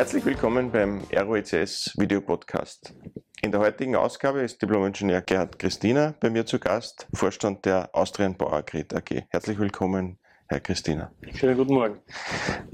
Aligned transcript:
Herzlich 0.00 0.24
willkommen 0.24 0.72
beim 0.72 1.02
ROECS 1.14 1.92
Video 1.98 2.22
Podcast. 2.22 2.94
In 3.42 3.52
der 3.52 3.60
heutigen 3.60 3.96
Ausgabe 3.96 4.40
ist 4.40 4.62
Diplom-Ingenieur 4.62 5.20
Gerhard 5.20 5.58
Christina 5.58 6.14
bei 6.18 6.30
mir 6.30 6.46
zu 6.46 6.58
Gast, 6.58 7.06
Vorstand 7.12 7.66
der 7.66 7.90
Austrian 7.92 8.34
Bauagrit 8.34 8.94
AG. 8.94 9.24
Herzlich 9.28 9.58
willkommen, 9.58 10.18
Herr 10.48 10.60
Christina. 10.60 11.12
Schönen 11.34 11.58
guten 11.58 11.74
Morgen. 11.74 11.98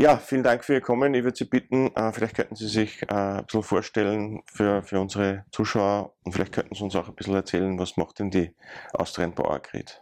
Ja, 0.01 0.19
vielen 0.19 0.45
Dank 0.45 0.63
für 0.63 0.75
Ihr 0.75 0.81
Kommen. 0.81 1.15
Ich 1.15 1.25
würde 1.25 1.37
Sie 1.37 1.47
bitten, 1.47 1.91
äh, 1.97 2.13
vielleicht 2.13 2.37
könnten 2.37 2.55
Sie 2.55 2.69
sich 2.69 3.03
äh, 3.03 3.07
ein 3.09 3.45
bisschen 3.45 3.65
vorstellen 3.65 4.45
für, 4.47 4.85
für 4.85 5.01
unsere 5.01 5.47
Zuschauer 5.51 6.15
und 6.23 6.31
vielleicht 6.31 6.53
könnten 6.53 6.77
Sie 6.77 6.85
uns 6.85 6.95
auch 6.95 7.09
ein 7.09 7.17
bisschen 7.17 7.35
erzählen, 7.35 7.77
was 7.77 7.97
macht 7.97 8.21
denn 8.21 8.31
die 8.31 8.55
Austrian 8.93 9.35
Bauagrit? 9.35 9.99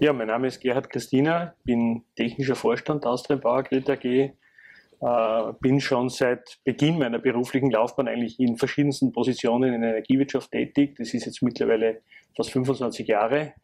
Ja, 0.00 0.14
mein 0.14 0.28
Name 0.28 0.46
ist 0.46 0.62
Gerhard 0.62 0.88
Christina, 0.88 1.54
bin 1.64 2.06
technischer 2.16 2.56
Vorstand 2.56 3.04
der 3.04 3.10
Austrian 3.10 3.42
Bauagrit 3.42 3.90
AG 3.90 4.32
äh, 5.00 5.52
bin 5.60 5.80
schon 5.80 6.08
seit 6.08 6.58
Beginn 6.64 6.98
meiner 6.98 7.18
beruflichen 7.18 7.70
Laufbahn 7.70 8.08
eigentlich 8.08 8.40
in 8.40 8.56
verschiedensten 8.56 9.12
Positionen 9.12 9.74
in 9.74 9.80
der 9.82 9.90
Energiewirtschaft 9.90 10.50
tätig. 10.50 10.96
Das 10.96 11.12
ist 11.12 11.26
jetzt 11.26 11.42
mittlerweile 11.42 12.02
fast 12.34 12.50
25 12.52 13.06
Jahre. 13.06 13.54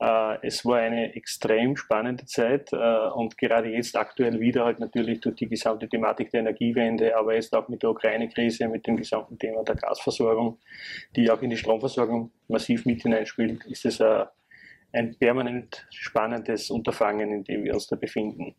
Äh, 0.00 0.46
es 0.46 0.64
war 0.64 0.78
eine 0.78 1.14
extrem 1.14 1.76
spannende 1.76 2.24
Zeit 2.24 2.72
äh, 2.72 3.08
und 3.14 3.36
gerade 3.36 3.70
jetzt 3.70 3.96
aktuell 3.96 4.40
wieder 4.40 4.64
halt 4.64 4.80
natürlich 4.80 5.20
durch 5.20 5.36
die 5.36 5.48
gesamte 5.48 5.88
Thematik 5.88 6.30
der 6.30 6.40
Energiewende, 6.40 7.16
aber 7.16 7.34
jetzt 7.34 7.54
auch 7.54 7.68
mit 7.68 7.82
der 7.82 7.90
Ukraine-Krise, 7.90 8.68
mit 8.68 8.86
dem 8.86 8.96
gesamten 8.96 9.38
Thema 9.38 9.62
der 9.64 9.74
Gasversorgung, 9.74 10.58
die 11.14 11.30
auch 11.30 11.42
in 11.42 11.50
die 11.50 11.56
Stromversorgung 11.56 12.30
massiv 12.48 12.86
mit 12.86 13.02
hineinspielt, 13.02 13.66
ist 13.66 13.84
es 13.84 14.00
ein 14.92 15.16
permanent 15.18 15.86
spannendes 15.90 16.70
Unterfangen, 16.70 17.32
in 17.32 17.44
dem 17.44 17.64
wir 17.64 17.74
uns 17.74 17.86
da 17.86 17.96
befinden. 17.96 18.54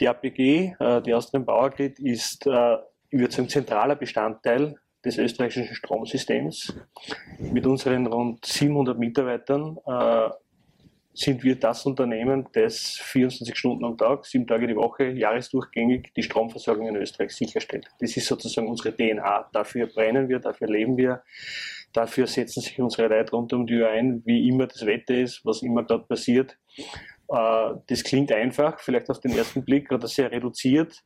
Die 0.00 0.08
APG, 0.08 0.74
äh, 0.78 1.02
die 1.02 1.14
Austrian 1.14 1.44
Power 1.44 1.70
Grid, 1.70 1.98
ist, 1.98 2.46
äh, 2.46 2.76
ich 3.10 3.20
würde 3.20 3.46
zentraler 3.46 3.96
Bestandteil 3.96 4.76
des 5.04 5.18
österreichischen 5.18 5.74
Stromsystems. 5.74 6.74
Mit 7.38 7.66
unseren 7.66 8.06
rund 8.06 8.44
700 8.44 8.98
Mitarbeitern 8.98 9.78
äh, 9.86 10.30
sind 11.14 11.44
wir 11.44 11.54
das 11.54 11.86
Unternehmen, 11.86 12.48
das 12.52 12.98
24 13.00 13.56
Stunden 13.56 13.84
am 13.84 13.96
Tag, 13.96 14.26
sieben 14.26 14.46
Tage 14.46 14.66
die 14.66 14.74
Woche, 14.74 15.04
jahresdurchgängig 15.04 16.12
die 16.16 16.22
Stromversorgung 16.24 16.88
in 16.88 16.96
Österreich 16.96 17.30
sicherstellt. 17.30 17.86
Das 18.00 18.16
ist 18.16 18.26
sozusagen 18.26 18.68
unsere 18.68 18.94
DNA. 18.94 19.48
Dafür 19.52 19.86
brennen 19.86 20.28
wir, 20.28 20.40
dafür 20.40 20.66
leben 20.66 20.96
wir. 20.96 21.22
Dafür 21.92 22.26
setzen 22.26 22.60
sich 22.60 22.80
unsere 22.80 23.06
Leute 23.06 23.30
rund 23.30 23.52
um 23.52 23.66
die 23.66 23.80
Uhr 23.80 23.88
ein, 23.88 24.22
wie 24.24 24.48
immer 24.48 24.66
das 24.66 24.84
Wetter 24.84 25.14
ist, 25.14 25.44
was 25.44 25.62
immer 25.62 25.84
dort 25.84 26.08
passiert. 26.08 26.58
Äh, 27.28 27.74
das 27.86 28.04
klingt 28.04 28.32
einfach, 28.32 28.80
vielleicht 28.80 29.10
auf 29.10 29.20
den 29.20 29.36
ersten 29.36 29.64
Blick 29.64 29.92
oder 29.92 30.08
sehr 30.08 30.30
reduziert. 30.30 31.02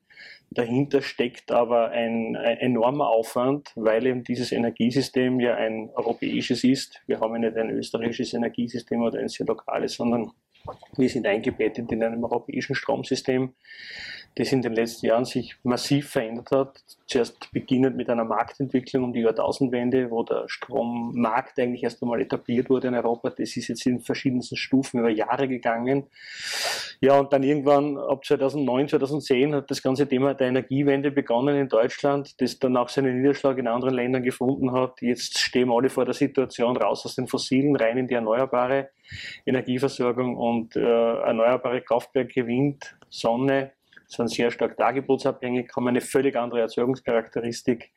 Dahinter 0.51 1.03
steckt 1.03 1.53
aber 1.53 1.91
ein, 1.91 2.35
ein, 2.37 2.59
enormer 2.59 3.09
Aufwand, 3.09 3.71
weil 3.77 4.07
eben 4.07 4.25
dieses 4.25 4.51
Energiesystem 4.51 5.41
ja 5.41 5.55
ein 5.57 5.91
europäisches 5.95 6.65
ist. 6.65 7.03
Wir 7.07 7.21
haben 7.21 7.35
ja 7.35 7.51
nicht 7.51 7.57
ein 7.57 7.71
österreichisches 7.71 8.33
Energiesystem 8.33 9.03
oder 9.03 9.19
ein 9.19 9.29
sehr 9.29 9.47
lokales, 9.47 9.95
sondern 9.95 10.33
wir 10.97 11.09
sind 11.09 11.27
eingebettet 11.27 11.93
in 11.93 12.03
einem 12.03 12.25
europäischen 12.25 12.75
Stromsystem 12.75 13.55
das 14.39 14.53
in 14.53 14.63
den 14.63 14.73
letzten 14.73 15.07
Jahren 15.07 15.25
sich 15.25 15.57
massiv 15.65 16.11
verändert 16.11 16.53
hat. 16.53 16.81
Zuerst 17.09 17.51
beginnend 17.51 17.97
mit 17.97 18.09
einer 18.09 18.25
Marktentwicklung 18.25 19.05
um 19.05 19.13
die 19.13 19.21
Jahrtausendwende, 19.21 20.13
wo 20.13 20.23
der 20.23 20.45
Strommarkt 20.47 21.59
eigentlich 21.59 21.83
erst 21.83 22.01
einmal 22.03 22.21
etabliert 22.21 22.71
wurde 22.71 22.89
in 22.89 22.95
Europa. 22.95 23.31
Das 23.31 23.57
ist 23.57 23.67
jetzt 23.67 23.85
in 23.87 23.99
verschiedensten 24.01 24.57
Stufen 24.57 25.01
über 25.01 25.11
Jahre 25.11 25.49
gegangen. 25.49 26.05
Ja, 27.01 27.19
und 27.19 27.33
dann 27.33 27.43
irgendwann 27.43 27.99
ab 27.99 28.25
2009, 28.25 28.89
2010 28.91 29.55
hat 29.57 29.71
das 29.73 29.83
ganze 29.83 30.07
Thema 30.07 30.35
der 30.35 30.49
Energiewende 30.49 31.11
begonnen 31.11 31.57
in 31.57 31.69
Deutschland, 31.69 32.41
das 32.41 32.61
dann 32.61 32.77
auch 32.77 32.89
seinen 32.89 33.21
Niederschlag 33.21 33.59
in 33.59 33.67
anderen 33.67 33.95
Ländern 33.95 34.23
gefunden 34.23 34.71
hat. 34.73 35.03
Jetzt 35.03 35.39
stehen 35.39 35.73
alle 35.73 35.89
vor 35.89 36.05
der 36.05 36.15
Situation 36.15 36.77
raus 36.77 37.05
aus 37.05 37.17
den 37.17 37.27
Fossilen, 37.27 37.75
rein 37.75 37.99
in 37.99 38.07
die 38.07 38.15
erneuerbare 38.15 38.91
Energieversorgung 39.47 40.37
und 40.37 40.77
äh, 40.77 40.81
erneuerbare 40.81 41.81
Kraftwerke, 41.81 42.47
Wind, 42.47 42.97
Sonne, 43.09 43.73
sind 44.09 44.31
sehr 44.31 44.51
stark 44.51 44.77
dargebotsabhängig, 44.77 45.71
haben 45.77 45.89
eine 45.89 46.01
völlig 46.01 46.35
andere 46.37 46.61
Erzeugungscharakteristik. 46.61 47.93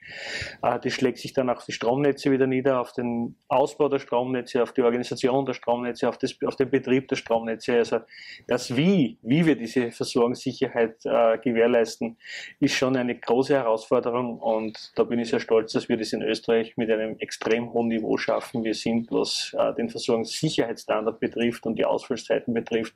Äh, 0.61 0.79
das 0.79 0.93
schlägt 0.93 1.17
sich 1.19 1.33
dann 1.33 1.49
auf 1.49 1.65
die 1.65 1.71
Stromnetze 1.71 2.31
wieder 2.31 2.47
nieder, 2.47 2.81
auf 2.81 2.91
den 2.93 3.35
Ausbau 3.47 3.87
der 3.89 3.99
Stromnetze, 3.99 4.61
auf 4.61 4.73
die 4.73 4.81
Organisation 4.81 5.45
der 5.45 5.53
Stromnetze, 5.53 6.09
auf, 6.09 6.17
das, 6.17 6.35
auf 6.45 6.55
den 6.55 6.69
Betrieb 6.69 7.07
der 7.07 7.15
Stromnetze. 7.15 7.77
Also 7.77 7.99
das 8.47 8.75
Wie, 8.75 9.17
wie 9.21 9.45
wir 9.45 9.55
diese 9.55 9.91
Versorgungssicherheit 9.91 10.97
äh, 11.05 11.37
gewährleisten, 11.37 12.17
ist 12.59 12.75
schon 12.75 12.95
eine 12.97 13.17
große 13.17 13.53
Herausforderung 13.53 14.39
und 14.39 14.91
da 14.95 15.03
bin 15.03 15.19
ich 15.19 15.29
sehr 15.29 15.39
stolz, 15.39 15.73
dass 15.73 15.87
wir 15.89 15.97
das 15.97 16.13
in 16.13 16.21
Österreich 16.21 16.75
mit 16.77 16.91
einem 16.91 17.17
extrem 17.19 17.71
hohen 17.73 17.87
Niveau 17.87 18.17
schaffen. 18.17 18.63
Wir 18.63 18.73
sind, 18.73 19.11
was 19.11 19.55
äh, 19.57 19.73
den 19.75 19.89
Versorgungssicherheitsstandard 19.89 21.19
betrifft 21.19 21.65
und 21.65 21.77
die 21.79 21.85
Ausfallzeiten 21.85 22.53
betrifft, 22.53 22.95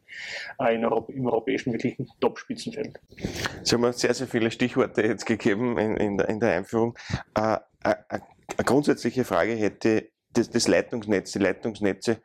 äh, 0.59 0.75
in 0.75 0.83
Europ 0.83 1.09
im 1.09 1.25
europäischen 1.27 1.71
wirklichen 1.71 2.07
Top-Spitzenfeld. 2.19 2.99
Sie 3.63 3.75
haben 3.75 3.93
sehr, 3.93 4.13
sehr 4.13 4.27
viele 4.27 4.51
Stichworte 4.51 5.01
jetzt 5.01 5.25
gegeben 5.25 5.77
in, 5.77 5.97
in, 5.97 6.17
der, 6.17 6.29
in 6.29 6.39
der, 6.39 6.57
Einführung. 6.57 6.97
Äh, 7.35 7.57
äh, 7.83 7.95
eine 8.57 8.65
grundsätzliche 8.65 9.23
Frage 9.23 9.53
hätte 9.53 10.09
das, 10.33 10.49
das 10.49 10.67
Leitungsnetz, 10.67 11.31
die 11.31 11.39
Leitungsnetze, 11.39 12.17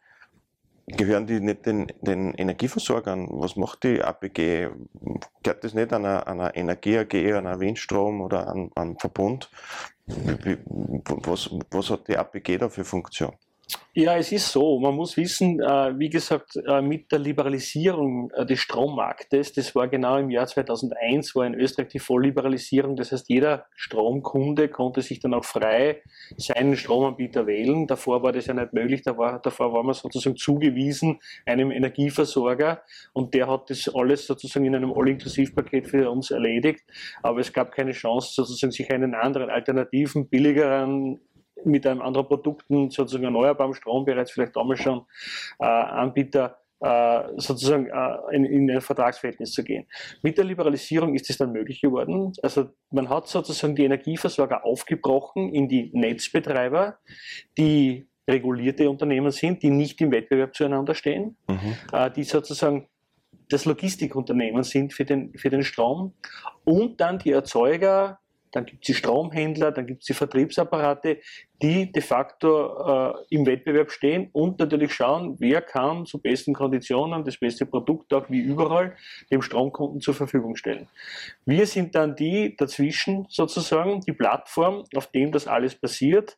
gehören 0.86 1.26
die 1.26 1.40
nicht 1.40 1.66
den, 1.66 1.86
den, 2.00 2.34
Energieversorgern? 2.34 3.28
Was 3.30 3.56
macht 3.56 3.84
die 3.84 4.02
APG? 4.02 4.68
Gehört 5.42 5.64
das 5.64 5.74
nicht 5.74 5.92
an 5.92 6.04
einer, 6.04 6.26
einer 6.26 6.56
Energie 6.56 6.98
AG, 6.98 7.14
an 7.14 7.46
einer 7.46 7.60
Windstrom 7.60 8.20
oder 8.20 8.48
an 8.48 8.70
einen 8.74 8.98
Verbund? 8.98 9.50
Was, 10.06 11.50
was 11.70 11.90
hat 11.90 12.08
die 12.08 12.16
APG 12.16 12.58
da 12.58 12.68
für 12.68 12.84
Funktion? 12.84 13.34
Ja, 13.92 14.16
es 14.16 14.30
ist 14.30 14.52
so. 14.52 14.78
Man 14.78 14.94
muss 14.94 15.16
wissen, 15.16 15.60
äh, 15.60 15.98
wie 15.98 16.08
gesagt, 16.08 16.56
äh, 16.56 16.80
mit 16.80 17.10
der 17.10 17.18
Liberalisierung 17.18 18.30
äh, 18.30 18.46
des 18.46 18.60
Strommarktes, 18.60 19.52
das 19.52 19.74
war 19.74 19.88
genau 19.88 20.16
im 20.16 20.30
Jahr 20.30 20.46
2001, 20.46 21.34
war 21.34 21.44
in 21.44 21.54
Österreich 21.54 21.88
die 21.88 21.98
Vollliberalisierung. 21.98 22.94
Das 22.94 23.10
heißt, 23.10 23.28
jeder 23.28 23.66
Stromkunde 23.74 24.68
konnte 24.68 25.02
sich 25.02 25.18
dann 25.18 25.34
auch 25.34 25.44
frei 25.44 26.02
seinen 26.36 26.76
Stromanbieter 26.76 27.48
wählen. 27.48 27.88
Davor 27.88 28.22
war 28.22 28.30
das 28.30 28.46
ja 28.46 28.54
nicht 28.54 28.72
möglich. 28.72 29.02
Davor, 29.02 29.40
davor 29.42 29.72
war 29.72 29.82
man 29.82 29.94
sozusagen 29.94 30.36
zugewiesen 30.36 31.18
einem 31.44 31.72
Energieversorger 31.72 32.82
und 33.12 33.34
der 33.34 33.48
hat 33.48 33.70
das 33.70 33.90
alles 33.92 34.26
sozusagen 34.26 34.66
in 34.66 34.76
einem 34.76 34.92
All-Inklusiv-Paket 34.92 35.88
für 35.88 36.08
uns 36.10 36.30
erledigt. 36.30 36.84
Aber 37.22 37.40
es 37.40 37.52
gab 37.52 37.72
keine 37.72 37.92
Chance, 37.92 38.34
sozusagen 38.34 38.70
sich 38.70 38.90
einen 38.92 39.16
anderen, 39.16 39.50
alternativen, 39.50 40.28
billigeren 40.28 41.20
mit 41.64 41.86
einem 41.86 42.02
anderen 42.02 42.26
Produkten, 42.26 42.90
sozusagen 42.90 43.24
erneuerbaren 43.24 43.74
Strom 43.74 44.04
bereits 44.04 44.30
vielleicht 44.30 44.56
damals 44.56 44.80
schon 44.80 45.06
äh, 45.58 45.64
Anbieter 45.66 46.58
äh, 46.80 47.22
sozusagen 47.36 47.86
äh, 47.86 48.34
in, 48.34 48.44
in 48.44 48.70
ein 48.70 48.80
Vertragsverhältnis 48.80 49.52
zu 49.52 49.62
gehen. 49.62 49.86
Mit 50.22 50.38
der 50.38 50.44
Liberalisierung 50.44 51.14
ist 51.14 51.28
es 51.28 51.36
dann 51.36 51.52
möglich 51.52 51.80
geworden. 51.80 52.32
Also 52.42 52.70
man 52.90 53.08
hat 53.08 53.28
sozusagen 53.28 53.76
die 53.76 53.84
Energieversorger 53.84 54.64
aufgebrochen 54.64 55.52
in 55.52 55.68
die 55.68 55.90
Netzbetreiber, 55.92 56.98
die 57.58 58.08
regulierte 58.28 58.88
Unternehmen 58.88 59.30
sind, 59.30 59.62
die 59.62 59.70
nicht 59.70 60.00
im 60.00 60.10
Wettbewerb 60.10 60.54
zueinander 60.54 60.94
stehen, 60.94 61.36
mhm. 61.48 61.76
äh, 61.92 62.10
die 62.10 62.24
sozusagen 62.24 62.88
das 63.50 63.64
Logistikunternehmen 63.64 64.62
sind 64.62 64.94
für 64.94 65.04
den, 65.04 65.36
für 65.36 65.50
den 65.50 65.64
Strom 65.64 66.14
und 66.64 67.00
dann 67.00 67.18
die 67.18 67.32
Erzeuger, 67.32 68.20
dann 68.52 68.66
gibt 68.66 68.82
es 68.82 68.86
die 68.86 68.94
Stromhändler, 68.94 69.72
dann 69.72 69.86
gibt 69.86 70.02
es 70.02 70.06
die 70.06 70.14
Vertriebsapparate, 70.14 71.18
die 71.62 71.92
de 71.92 72.02
facto 72.02 73.12
äh, 73.12 73.12
im 73.30 73.46
Wettbewerb 73.46 73.90
stehen 73.90 74.30
und 74.32 74.58
natürlich 74.58 74.94
schauen, 74.94 75.36
wer 75.38 75.60
kann 75.60 76.06
zu 76.06 76.20
besten 76.20 76.54
Konditionen 76.54 77.24
das 77.24 77.36
beste 77.36 77.66
Produkt 77.66 78.12
auch 78.14 78.30
wie 78.30 78.40
überall 78.40 78.96
dem 79.30 79.42
Stromkunden 79.42 80.00
zur 80.00 80.14
Verfügung 80.14 80.56
stellen. 80.56 80.88
Wir 81.44 81.66
sind 81.66 81.94
dann 81.94 82.16
die 82.16 82.56
dazwischen 82.56 83.26
sozusagen, 83.28 84.00
die 84.00 84.12
Plattform, 84.12 84.84
auf 84.96 85.08
dem 85.08 85.32
das 85.32 85.46
alles 85.46 85.74
passiert 85.74 86.36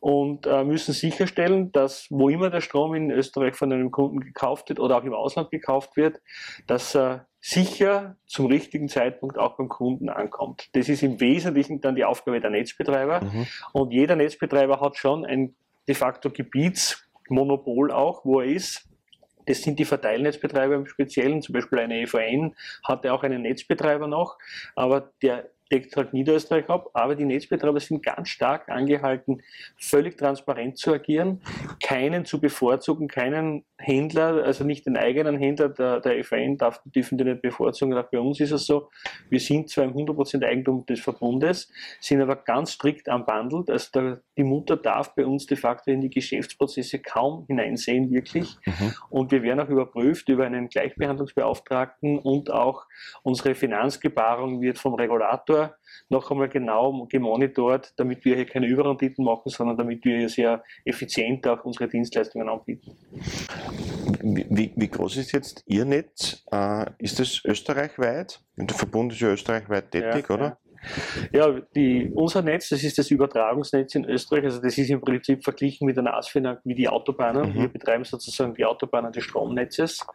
und 0.00 0.46
äh, 0.46 0.64
müssen 0.64 0.92
sicherstellen, 0.92 1.70
dass 1.72 2.06
wo 2.10 2.28
immer 2.28 2.50
der 2.50 2.60
Strom 2.60 2.94
in 2.94 3.10
Österreich 3.10 3.54
von 3.54 3.72
einem 3.72 3.90
Kunden 3.90 4.20
gekauft 4.20 4.68
wird 4.68 4.80
oder 4.80 4.98
auch 4.98 5.04
im 5.04 5.14
Ausland 5.14 5.50
gekauft 5.50 5.96
wird, 5.96 6.20
dass 6.66 6.94
äh, 6.94 7.18
sicher 7.48 8.16
zum 8.26 8.46
richtigen 8.46 8.88
Zeitpunkt 8.88 9.38
auch 9.38 9.56
beim 9.56 9.68
Kunden 9.68 10.08
ankommt. 10.08 10.68
Das 10.72 10.88
ist 10.88 11.04
im 11.04 11.20
Wesentlichen 11.20 11.80
dann 11.80 11.94
die 11.94 12.04
Aufgabe 12.04 12.40
der 12.40 12.50
Netzbetreiber. 12.50 13.20
Mhm. 13.20 13.46
Und 13.72 13.92
jeder 13.92 14.16
Netzbetreiber 14.16 14.80
hat 14.80 14.96
schon 14.96 15.24
ein 15.24 15.54
de 15.86 15.94
facto 15.94 16.30
Gebietsmonopol 16.30 17.92
auch, 17.92 18.24
wo 18.24 18.40
er 18.40 18.48
ist. 18.48 18.88
Das 19.46 19.62
sind 19.62 19.78
die 19.78 19.84
Verteilnetzbetreiber 19.84 20.74
im 20.74 20.86
Speziellen, 20.86 21.40
zum 21.40 21.52
Beispiel 21.52 21.78
eine 21.78 22.00
EVN 22.00 22.56
hatte 22.82 23.12
auch 23.12 23.22
einen 23.22 23.42
Netzbetreiber 23.42 24.08
noch, 24.08 24.38
aber 24.74 25.12
der 25.22 25.48
deckt 25.70 25.96
halt 25.96 26.12
Niederösterreich 26.12 26.68
ab, 26.68 26.90
aber 26.92 27.14
die 27.14 27.24
Netzbetreiber 27.24 27.80
sind 27.80 28.04
ganz 28.04 28.28
stark 28.28 28.68
angehalten, 28.68 29.42
völlig 29.76 30.16
transparent 30.16 30.78
zu 30.78 30.92
agieren, 30.92 31.42
keinen 31.82 32.24
zu 32.24 32.40
bevorzugen, 32.40 33.08
keinen 33.08 33.64
Händler, 33.78 34.44
also 34.44 34.64
nicht 34.64 34.86
den 34.86 34.96
eigenen 34.96 35.36
Händler, 35.38 35.68
der, 35.68 36.00
der 36.00 36.22
FAN 36.24 36.56
darf, 36.56 36.80
dürfen 36.84 37.18
die 37.18 37.24
nicht 37.24 37.42
bevorzugen, 37.42 37.94
auch 37.94 38.10
bei 38.10 38.18
uns 38.18 38.40
ist 38.40 38.52
es 38.52 38.66
so, 38.66 38.88
wir 39.28 39.40
sind 39.40 39.68
zwar 39.68 39.84
im 39.84 39.94
100% 39.94 40.44
Eigentum 40.44 40.86
des 40.86 41.00
Verbundes, 41.00 41.70
sind 42.00 42.20
aber 42.20 42.36
ganz 42.36 42.72
strikt 42.72 43.08
unbundled, 43.08 43.68
also 43.70 43.90
der, 43.94 44.20
die 44.36 44.44
Mutter 44.44 44.76
darf 44.76 45.14
bei 45.14 45.26
uns 45.26 45.46
de 45.46 45.56
facto 45.56 45.90
in 45.90 46.00
die 46.00 46.10
Geschäftsprozesse 46.10 47.00
kaum 47.00 47.44
hineinsehen, 47.46 48.10
wirklich, 48.10 48.56
mhm. 48.64 48.94
und 49.10 49.32
wir 49.32 49.42
werden 49.42 49.60
auch 49.60 49.68
überprüft 49.68 50.28
über 50.28 50.44
einen 50.44 50.68
Gleichbehandlungsbeauftragten 50.68 52.18
und 52.18 52.50
auch 52.50 52.86
unsere 53.22 53.54
Finanzgebarung 53.54 54.60
wird 54.60 54.78
vom 54.78 54.94
Regulator 54.94 55.55
noch 56.08 56.30
einmal 56.30 56.48
genau 56.48 57.06
gemonitort, 57.06 57.92
damit 57.96 58.24
wir 58.24 58.36
hier 58.36 58.46
keine 58.46 58.66
Überrenditen 58.66 59.24
machen, 59.24 59.50
sondern 59.50 59.76
damit 59.76 60.04
wir 60.04 60.18
hier 60.18 60.28
sehr 60.28 60.62
effizient 60.84 61.46
auch 61.46 61.64
unsere 61.64 61.88
Dienstleistungen 61.88 62.48
anbieten. 62.48 62.96
Wie, 64.22 64.72
wie 64.74 64.88
groß 64.88 65.16
ist 65.16 65.32
jetzt 65.32 65.62
Ihr 65.66 65.84
Netz? 65.84 66.44
Äh, 66.52 66.86
ist 66.98 67.18
das 67.18 67.44
österreichweit? 67.44 68.40
Der 68.56 68.76
Verbund 68.76 69.12
ist 69.12 69.20
ja 69.20 69.28
österreichweit 69.28 69.90
tätig, 69.90 70.26
ja, 70.28 70.34
oder? 70.34 70.44
Ja. 70.46 70.58
Ja, 71.32 71.60
die, 71.74 72.10
unser 72.14 72.42
Netz, 72.42 72.68
das 72.68 72.82
ist 72.82 72.98
das 72.98 73.10
Übertragungsnetz 73.10 73.94
in 73.94 74.04
Österreich, 74.04 74.44
also 74.44 74.60
das 74.60 74.76
ist 74.78 74.90
im 74.90 75.00
Prinzip 75.00 75.44
verglichen 75.44 75.86
mit 75.86 75.98
einer 75.98 76.14
ASFINAG 76.14 76.60
wie 76.64 76.74
die 76.74 76.88
Autobahnen. 76.88 77.50
Mhm. 77.50 77.60
Wir 77.62 77.68
betreiben 77.68 78.04
sozusagen 78.04 78.54
die 78.54 78.64
Autobahnen 78.64 79.12
des 79.12 79.24
Stromnetzes. 79.24 80.06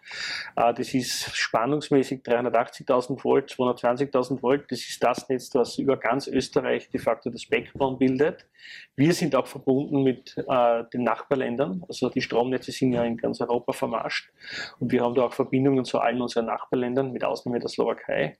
Äh, 0.56 0.74
das 0.74 0.94
ist 0.94 1.36
spannungsmäßig 1.36 2.22
380.000 2.22 3.24
Volt, 3.24 3.52
220.000 3.52 4.42
Volt. 4.42 4.72
Das 4.72 4.80
ist 4.80 5.04
das 5.04 5.28
Netz, 5.30 5.50
das 5.50 5.78
über 5.78 5.98
ganz 5.98 6.28
Österreich 6.28 6.90
de 6.90 7.00
facto 7.00 7.30
das 7.30 7.46
Backbone 7.46 7.98
bildet. 7.98 8.46
Wir 8.96 9.14
sind 9.14 9.36
auch 9.36 9.48
verbunden 9.48 10.04
mit 10.04 10.36
äh, 10.38 10.84
den 10.94 11.04
Nachbarländern. 11.04 11.84
Also 11.88 12.10
die 12.10 12.22
Stromnetze 12.22 12.72
sind 12.72 12.94
ja 12.94 13.04
in 13.04 13.18
ganz 13.18 13.42
Europa 13.42 13.74
vermascht. 13.74 14.30
Und 14.80 14.92
wir 14.92 15.04
haben 15.04 15.16
da 15.16 15.24
auch 15.24 15.34
Verbindungen 15.34 15.86
zu 15.86 16.00
allen 16.00 16.22
unseren 16.22 16.46
Nachbarländern, 16.46 17.12
mit 17.12 17.24
Ausnahme 17.24 17.60
der 17.60 17.70
Slowakei. 17.70 18.38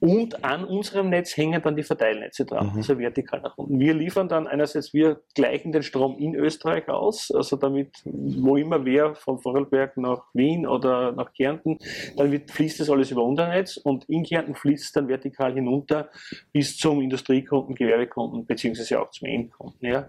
Und 0.00 0.44
an 0.44 0.64
unserem 0.64 1.08
Netz 1.08 1.36
hängen 1.36 1.53
dann 1.60 1.76
die 1.76 1.82
Verteilnetze 1.82 2.44
dran, 2.44 2.70
mhm. 2.70 2.76
also 2.76 2.98
vertikal 2.98 3.40
nach 3.40 3.56
unten. 3.56 3.78
Wir 3.78 3.94
liefern 3.94 4.28
dann 4.28 4.46
einerseits, 4.46 4.94
wir 4.94 5.20
gleichen 5.34 5.72
den 5.72 5.82
Strom 5.82 6.18
in 6.18 6.34
Österreich 6.34 6.88
aus, 6.88 7.30
also 7.30 7.56
damit, 7.56 8.02
wo 8.04 8.56
immer 8.56 8.84
wer 8.84 9.14
von 9.14 9.38
Vorarlberg 9.38 9.96
nach 9.96 10.24
Wien 10.32 10.66
oder 10.66 11.12
nach 11.12 11.32
Kärnten, 11.32 11.78
dann 12.16 12.30
wird, 12.32 12.50
fließt 12.50 12.80
das 12.80 12.90
alles 12.90 13.10
über 13.10 13.22
unser 13.22 13.48
Netz 13.48 13.76
und 13.76 14.04
in 14.08 14.24
Kärnten 14.24 14.54
fließt 14.54 14.84
es 14.84 14.92
dann 14.92 15.08
vertikal 15.08 15.52
hinunter 15.52 16.08
bis 16.52 16.76
zum 16.76 17.00
Industriekunden, 17.00 17.74
Gewerbekunden, 17.74 18.46
beziehungsweise 18.46 19.00
auch 19.00 19.10
zum 19.10 19.28
Endkunden. 19.28 19.88
Ja. 19.88 20.08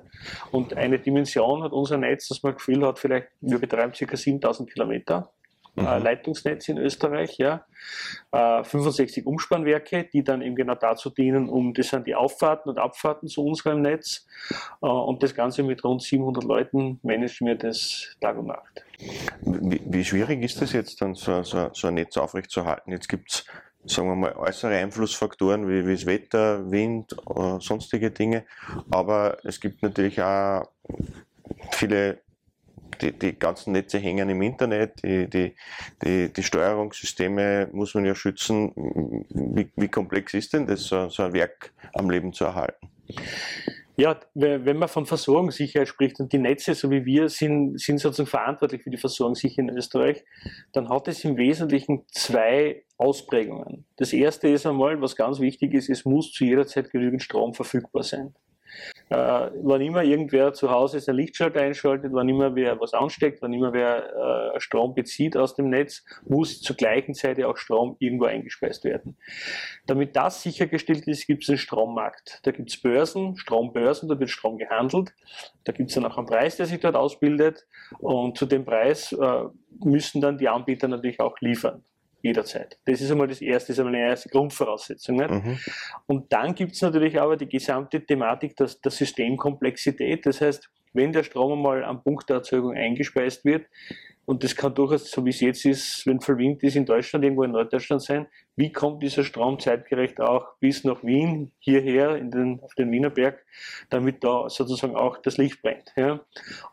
Und 0.51 0.75
eine 0.75 0.99
Dimension 0.99 1.63
hat 1.63 1.71
unser 1.71 1.97
Netz, 1.97 2.27
dass 2.27 2.43
man 2.43 2.55
Gefühl 2.55 2.85
hat, 2.85 2.99
vielleicht, 2.99 3.27
wir 3.41 3.59
betreiben 3.59 3.93
ca. 3.93 4.15
7000 4.15 4.71
Kilometer 4.71 5.29
äh, 5.77 5.81
mhm. 5.81 6.03
Leitungsnetz 6.03 6.69
in 6.69 6.77
Österreich, 6.77 7.37
ja. 7.37 7.65
65 8.31 9.17
äh, 9.17 9.27
Umspannwerke, 9.27 10.05
die 10.11 10.23
dann 10.23 10.41
eben 10.41 10.55
genau 10.55 10.75
dazu 10.75 11.09
dienen, 11.09 11.49
um 11.49 11.73
das 11.73 11.89
sind 11.89 12.07
die 12.07 12.15
Auffahrten 12.15 12.69
und 12.69 12.77
Abfahrten 12.77 13.27
zu 13.27 13.45
unserem 13.45 13.81
Netz. 13.81 14.25
Äh, 14.81 14.87
und 14.87 15.23
das 15.23 15.35
Ganze 15.35 15.63
mit 15.63 15.83
rund 15.83 16.01
700 16.01 16.43
Leuten 16.43 16.99
managen 17.03 17.47
wir 17.47 17.55
das 17.55 18.15
Tag 18.21 18.37
und 18.37 18.47
Nacht. 18.47 18.85
Wie, 19.41 19.81
wie 19.85 20.03
schwierig 20.03 20.41
ist 20.43 20.61
das 20.61 20.73
jetzt 20.73 21.01
dann, 21.01 21.15
so, 21.15 21.43
so, 21.43 21.69
so 21.73 21.87
ein 21.87 21.95
Netz 21.95 22.17
aufrechtzuerhalten? 22.17 22.91
Jetzt 22.91 23.09
gibt 23.09 23.31
es 23.31 23.45
sagen 23.87 24.07
wir 24.07 24.15
mal, 24.15 24.35
äußere 24.35 24.75
Einflussfaktoren 24.77 25.67
wie, 25.69 25.85
wie 25.85 25.93
das 25.93 26.07
Wetter, 26.07 26.71
Wind, 26.71 27.15
äh, 27.35 27.59
sonstige 27.59 28.09
Dinge. 28.09 28.45
Aber 28.89 29.37
es 29.43 29.59
gibt 29.59 29.83
natürlich 29.83 30.21
auch 30.21 30.67
viele 31.71 32.24
die, 33.01 33.11
die 33.11 33.37
ganzen 33.37 33.73
Netze 33.73 33.97
hängen 33.99 34.29
im 34.29 34.41
Internet, 34.41 35.03
die, 35.03 35.29
die, 35.29 35.55
die, 36.03 36.31
die 36.31 36.43
Steuerungssysteme 36.43 37.69
muss 37.71 37.93
man 37.93 38.05
ja 38.05 38.15
schützen. 38.15 38.71
Wie, 39.29 39.69
wie 39.75 39.87
komplex 39.87 40.33
ist 40.33 40.53
denn 40.53 40.67
das, 40.67 40.83
so, 40.83 41.09
so 41.09 41.23
ein 41.23 41.33
Werk 41.33 41.73
am 41.93 42.09
Leben 42.09 42.33
zu 42.33 42.45
erhalten? 42.45 42.89
Ja, 43.97 44.19
wenn 44.33 44.77
man 44.77 44.89
von 44.89 45.05
Versorgungssicherheit 45.05 45.87
spricht 45.87 46.19
und 46.19 46.33
die 46.33 46.37
Netze, 46.37 46.75
so 46.75 46.91
wie 46.91 47.05
wir, 47.05 47.29
sind, 47.29 47.79
sind 47.79 47.99
sozusagen 47.99 48.27
verantwortlich 48.27 48.83
für 48.83 48.89
die 48.89 48.97
Versorgungssicherheit 48.97 49.69
in 49.69 49.77
Österreich, 49.77 50.25
dann 50.73 50.89
hat 50.89 51.07
es 51.07 51.23
im 51.23 51.37
Wesentlichen 51.37 52.03
zwei 52.11 52.83
Ausprägungen. 52.97 53.85
Das 53.95 54.11
erste 54.11 54.49
ist 54.49 54.65
einmal, 54.65 54.99
was 55.01 55.15
ganz 55.15 55.39
wichtig 55.39 55.73
ist, 55.73 55.89
es 55.89 56.03
muss 56.03 56.33
zu 56.33 56.43
jeder 56.43 56.67
Zeit 56.67 56.91
genügend 56.91 57.23
Strom 57.23 57.53
verfügbar 57.53 58.03
sein. 58.03 58.35
Äh, 59.09 59.15
wann 59.61 59.81
immer 59.81 60.03
irgendwer 60.03 60.53
zu 60.53 60.71
Hause 60.71 60.99
sein 60.99 61.15
Lichtschalter 61.15 61.61
einschaltet, 61.61 62.11
wann 62.13 62.27
immer 62.27 62.55
wer 62.55 62.79
was 62.79 62.93
ansteckt, 62.93 63.41
wann 63.41 63.53
immer 63.53 63.71
wer 63.71 64.53
äh, 64.55 64.59
Strom 64.59 64.95
bezieht 64.95 65.37
aus 65.37 65.55
dem 65.55 65.69
Netz, 65.69 66.03
muss 66.27 66.59
zur 66.61 66.75
gleichen 66.75 67.13
Zeit 67.13 67.41
auch 67.43 67.57
Strom 67.57 67.97
irgendwo 67.99 68.25
eingespeist 68.25 68.83
werden. 68.83 69.15
Damit 69.85 70.15
das 70.15 70.41
sichergestellt 70.41 71.07
ist, 71.07 71.27
gibt 71.27 71.43
es 71.43 71.49
einen 71.49 71.59
Strommarkt. 71.59 72.39
Da 72.43 72.51
gibt 72.51 72.71
es 72.71 72.81
Börsen, 72.81 73.37
Strombörsen, 73.37 74.09
da 74.09 74.19
wird 74.19 74.31
Strom 74.31 74.57
gehandelt. 74.57 75.13
Da 75.65 75.71
gibt 75.71 75.89
es 75.89 75.95
dann 75.95 76.05
auch 76.05 76.17
einen 76.17 76.25
Preis, 76.25 76.57
der 76.57 76.65
sich 76.65 76.79
dort 76.79 76.95
ausbildet. 76.95 77.67
Und 77.99 78.37
zu 78.37 78.47
dem 78.47 78.65
Preis 78.65 79.11
äh, 79.11 79.43
müssen 79.83 80.19
dann 80.19 80.39
die 80.39 80.49
Anbieter 80.49 80.87
natürlich 80.87 81.19
auch 81.19 81.39
liefern 81.41 81.83
jederzeit. 82.25 82.79
Das 82.85 83.01
ist 83.01 83.11
einmal 83.11 83.27
das 83.27 83.41
erste, 83.41 83.67
das 83.67 83.77
ist 83.77 83.79
einmal 83.79 83.95
eine 83.95 84.09
erste 84.09 84.29
Grundvoraussetzung. 84.29 85.17
Mhm. 85.17 85.59
Und 86.07 86.33
dann 86.33 86.55
gibt 86.55 86.73
es 86.73 86.81
natürlich 86.81 87.19
aber 87.19 87.37
die 87.37 87.47
gesamte 87.47 88.03
Thematik 88.03 88.55
der, 88.55 88.69
der 88.83 88.91
Systemkomplexität. 88.91 90.25
Das 90.25 90.41
heißt, 90.41 90.69
wenn 90.93 91.13
der 91.13 91.23
Strom 91.23 91.53
einmal 91.53 91.83
am 91.83 92.01
Punkt 92.01 92.29
der 92.29 92.37
Erzeugung 92.37 92.73
eingespeist 92.73 93.45
wird, 93.45 93.67
und 94.25 94.43
das 94.43 94.55
kann 94.55 94.73
durchaus, 94.73 95.11
so 95.11 95.23
wie 95.23 95.29
es 95.29 95.39
jetzt 95.39 95.65
ist, 95.65 96.05
wenn 96.07 96.19
Wind 96.19 96.63
ist, 96.63 96.75
in 96.75 96.85
Deutschland, 96.85 97.23
irgendwo 97.23 97.43
in 97.43 97.51
Norddeutschland 97.51 98.01
sein. 98.01 98.27
Wie 98.55 98.71
kommt 98.71 99.03
dieser 99.03 99.23
Strom 99.23 99.59
zeitgerecht 99.59 100.19
auch 100.19 100.57
bis 100.59 100.83
nach 100.83 101.03
Wien, 101.03 101.51
hierher, 101.59 102.15
in 102.15 102.31
den, 102.31 102.59
auf 102.61 102.73
den 102.73 102.91
Wienerberg, 102.91 103.45
damit 103.89 104.23
da 104.23 104.49
sozusagen 104.49 104.95
auch 104.95 105.17
das 105.17 105.37
Licht 105.37 105.61
brennt? 105.61 105.91
Ja? 105.95 106.21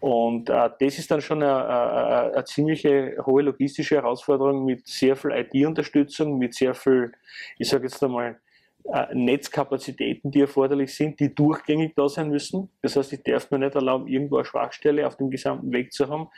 Und 0.01 0.49
äh, 0.49 0.71
das 0.81 0.99
ist 0.99 1.11
dann 1.11 1.21
schon 1.21 1.43
eine, 1.43 1.67
eine, 1.67 2.33
eine 2.35 2.45
ziemliche 2.45 3.17
hohe 3.27 3.43
logistische 3.43 3.97
Herausforderung 3.97 4.65
mit 4.65 4.87
sehr 4.87 5.15
viel 5.17 5.33
IT-Unterstützung, 5.33 6.39
mit 6.39 6.55
sehr 6.55 6.75
viel, 6.75 7.13
ich 7.59 7.69
sage 7.69 7.85
jetzt 7.85 8.03
einmal, 8.03 8.41
äh, 8.85 9.15
Netzkapazitäten, 9.15 10.31
die 10.31 10.41
erforderlich 10.41 10.95
sind, 10.95 11.21
die 11.21 11.35
durchgängig 11.35 11.95
da 11.95 12.09
sein 12.09 12.31
müssen. 12.31 12.69
Das 12.83 12.97
heißt, 12.97 13.13
ich 13.13 13.23
darf 13.23 13.51
mir 13.51 13.59
nicht 13.59 13.75
erlauben, 13.75 14.09
irgendwo 14.09 14.37
eine 14.37 14.45
Schwachstelle 14.45 15.07
auf 15.07 15.17
dem 15.17 15.31
gesamten 15.31 15.73
Weg 15.73 15.93
zu 15.93 16.09
haben. 16.09 16.29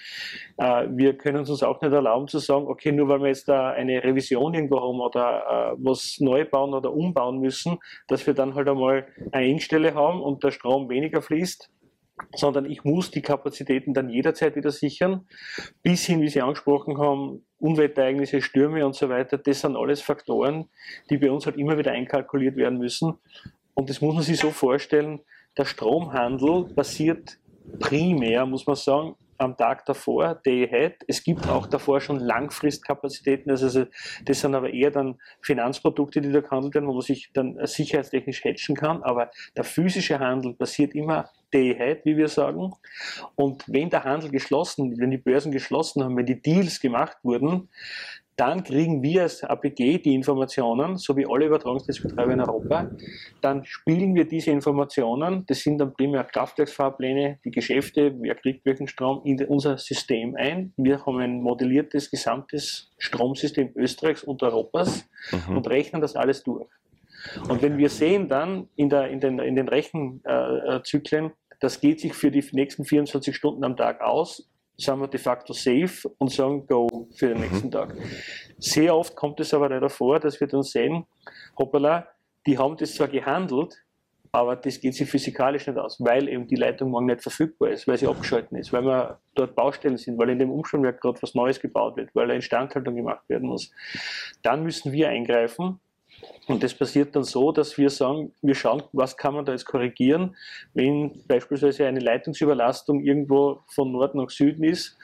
Äh, 0.58 0.88
wir 0.90 1.16
können 1.16 1.38
uns 1.38 1.62
auch 1.62 1.80
nicht 1.80 1.92
erlauben 1.92 2.28
zu 2.28 2.38
sagen, 2.38 2.66
okay, 2.66 2.92
nur 2.92 3.08
weil 3.08 3.20
wir 3.20 3.28
jetzt 3.28 3.48
da 3.48 3.70
eine 3.70 4.02
Revision 4.02 4.54
irgendwo 4.54 4.80
haben 4.80 5.00
oder 5.00 5.72
äh, 5.72 5.76
was 5.78 6.16
neu 6.20 6.44
bauen 6.44 6.74
oder 6.74 6.92
umbauen 6.92 7.38
müssen, 7.38 7.78
dass 8.08 8.26
wir 8.26 8.34
dann 8.34 8.54
halt 8.54 8.68
einmal 8.68 9.06
eine 9.32 9.46
Engstelle 9.46 9.94
haben 9.94 10.20
und 10.20 10.44
der 10.44 10.50
Strom 10.50 10.88
weniger 10.88 11.22
fließt, 11.22 11.70
sondern 12.34 12.66
ich 12.70 12.84
muss 12.84 13.10
die 13.10 13.22
Kapazitäten 13.22 13.94
dann 13.94 14.08
jederzeit 14.08 14.56
wieder 14.56 14.70
sichern, 14.70 15.26
bis 15.82 16.04
hin, 16.04 16.20
wie 16.20 16.28
Sie 16.28 16.42
angesprochen 16.42 16.98
haben, 16.98 17.44
Unwetterereignisse, 17.58 18.40
Stürme 18.40 18.84
und 18.86 18.94
so 18.94 19.08
weiter. 19.08 19.38
Das 19.38 19.60
sind 19.60 19.76
alles 19.76 20.00
Faktoren, 20.00 20.68
die 21.10 21.18
bei 21.18 21.30
uns 21.30 21.46
halt 21.46 21.56
immer 21.56 21.78
wieder 21.78 21.92
einkalkuliert 21.92 22.56
werden 22.56 22.78
müssen. 22.78 23.14
Und 23.74 23.90
das 23.90 24.00
muss 24.00 24.14
man 24.14 24.22
sich 24.22 24.38
so 24.38 24.50
vorstellen, 24.50 25.20
der 25.56 25.64
Stromhandel 25.64 26.72
passiert 26.74 27.38
primär, 27.80 28.46
muss 28.46 28.66
man 28.66 28.76
sagen, 28.76 29.16
am 29.38 29.56
Tag 29.56 29.84
davor, 29.86 30.34
day 30.46 30.64
ahead. 30.64 30.96
Es 31.08 31.22
gibt 31.24 31.48
auch 31.48 31.66
davor 31.66 32.00
schon 32.00 32.20
Langfristkapazitäten, 32.20 33.50
also 33.50 33.86
das 34.24 34.40
sind 34.40 34.54
aber 34.54 34.72
eher 34.72 34.90
dann 34.90 35.18
Finanzprodukte, 35.42 36.20
die 36.20 36.32
da 36.32 36.40
gehandelt 36.40 36.74
werden, 36.74 36.88
wo 36.88 36.92
man 36.92 37.02
sich 37.02 37.30
dann 37.32 37.58
sicherheitstechnisch 37.66 38.44
hatchen 38.44 38.76
kann, 38.76 39.02
aber 39.02 39.30
der 39.56 39.64
physische 39.64 40.18
Handel 40.18 40.54
passiert 40.54 40.94
immer 40.94 41.30
day 41.52 41.74
ahead, 41.74 42.04
wie 42.04 42.16
wir 42.16 42.28
sagen. 42.28 42.72
Und 43.36 43.64
wenn 43.66 43.90
der 43.90 44.04
Handel 44.04 44.30
geschlossen, 44.30 44.98
wenn 44.98 45.10
die 45.10 45.18
Börsen 45.18 45.52
geschlossen 45.52 46.02
haben, 46.02 46.16
wenn 46.16 46.26
die 46.26 46.40
Deals 46.40 46.80
gemacht 46.80 47.16
wurden, 47.22 47.68
dann 48.36 48.64
kriegen 48.64 49.02
wir 49.02 49.22
als 49.22 49.44
APG 49.44 49.98
die 49.98 50.14
Informationen, 50.14 50.96
so 50.96 51.16
wie 51.16 51.26
alle 51.26 51.46
Übertragungsnetzbetreiber 51.46 52.32
in 52.32 52.40
Europa. 52.40 52.90
Dann 53.40 53.64
spielen 53.64 54.14
wir 54.14 54.26
diese 54.26 54.50
Informationen, 54.50 55.44
das 55.46 55.60
sind 55.60 55.78
dann 55.78 55.94
primär 55.94 56.24
Kraftwerksfahrpläne, 56.24 57.38
die 57.44 57.50
Geschäfte, 57.50 58.14
wer 58.18 58.34
kriegt 58.34 58.66
welchen 58.66 58.88
Strom, 58.88 59.22
in 59.24 59.44
unser 59.44 59.78
System 59.78 60.34
ein. 60.36 60.72
Wir 60.76 61.06
haben 61.06 61.18
ein 61.18 61.42
modelliertes 61.42 62.10
gesamtes 62.10 62.90
Stromsystem 62.98 63.70
Österreichs 63.76 64.24
und 64.24 64.42
Europas 64.42 65.08
mhm. 65.30 65.56
und 65.56 65.68
rechnen 65.68 66.02
das 66.02 66.16
alles 66.16 66.42
durch. 66.42 66.66
Und 67.48 67.62
wenn 67.62 67.78
wir 67.78 67.88
sehen 67.88 68.28
dann 68.28 68.68
in, 68.76 68.90
der, 68.90 69.08
in 69.08 69.20
den, 69.20 69.38
in 69.38 69.56
den 69.56 69.68
Rechenzyklen, 69.68 71.32
das 71.60 71.80
geht 71.80 72.00
sich 72.00 72.14
für 72.14 72.30
die 72.30 72.44
nächsten 72.52 72.84
24 72.84 73.34
Stunden 73.34 73.64
am 73.64 73.76
Tag 73.76 74.00
aus, 74.00 74.50
sind 74.76 74.98
wir 74.98 75.08
de 75.08 75.20
facto 75.20 75.52
safe 75.52 76.08
und 76.18 76.30
sagen 76.30 76.66
Go 76.66 77.08
für 77.14 77.28
den 77.28 77.40
nächsten 77.40 77.68
mhm. 77.68 77.72
Tag. 77.72 77.94
Sehr 78.58 78.96
oft 78.96 79.14
kommt 79.14 79.40
es 79.40 79.54
aber 79.54 79.68
leider 79.68 79.88
vor, 79.88 80.18
dass 80.18 80.40
wir 80.40 80.48
dann 80.48 80.62
sehen, 80.62 81.06
hoppala, 81.58 82.08
die 82.46 82.58
haben 82.58 82.76
das 82.76 82.94
zwar 82.94 83.08
gehandelt, 83.08 83.84
aber 84.32 84.56
das 84.56 84.80
geht 84.80 84.94
sich 84.94 85.08
physikalisch 85.08 85.68
nicht 85.68 85.78
aus, 85.78 86.00
weil 86.00 86.28
eben 86.28 86.48
die 86.48 86.56
Leitung 86.56 86.90
morgen 86.90 87.06
nicht 87.06 87.22
verfügbar 87.22 87.70
ist, 87.70 87.86
weil 87.86 87.98
sie 87.98 88.08
abgeschalten 88.08 88.58
ist, 88.58 88.72
weil 88.72 88.82
wir 88.82 89.20
dort 89.36 89.54
Baustellen 89.54 89.96
sind, 89.96 90.18
weil 90.18 90.30
in 90.30 90.40
dem 90.40 90.50
Umspannwerk 90.50 91.00
gerade 91.00 91.22
was 91.22 91.36
Neues 91.36 91.60
gebaut 91.60 91.96
wird, 91.96 92.12
weil 92.14 92.24
eine 92.24 92.34
Instandhaltung 92.34 92.96
gemacht 92.96 93.28
werden 93.28 93.48
muss. 93.48 93.70
Dann 94.42 94.64
müssen 94.64 94.90
wir 94.90 95.08
eingreifen 95.08 95.78
und 96.46 96.62
das 96.62 96.74
passiert 96.74 97.16
dann 97.16 97.24
so, 97.24 97.52
dass 97.52 97.78
wir 97.78 97.90
sagen, 97.90 98.32
wir 98.42 98.54
schauen, 98.54 98.82
was 98.92 99.16
kann 99.16 99.34
man 99.34 99.44
da 99.44 99.52
jetzt 99.52 99.64
korrigieren, 99.64 100.36
wenn 100.74 101.22
beispielsweise 101.26 101.86
eine 101.86 102.00
Leitungsüberlastung 102.00 103.02
irgendwo 103.02 103.60
von 103.68 103.92
Nord 103.92 104.14
nach 104.14 104.30
Süden 104.30 104.64
ist, 104.64 104.96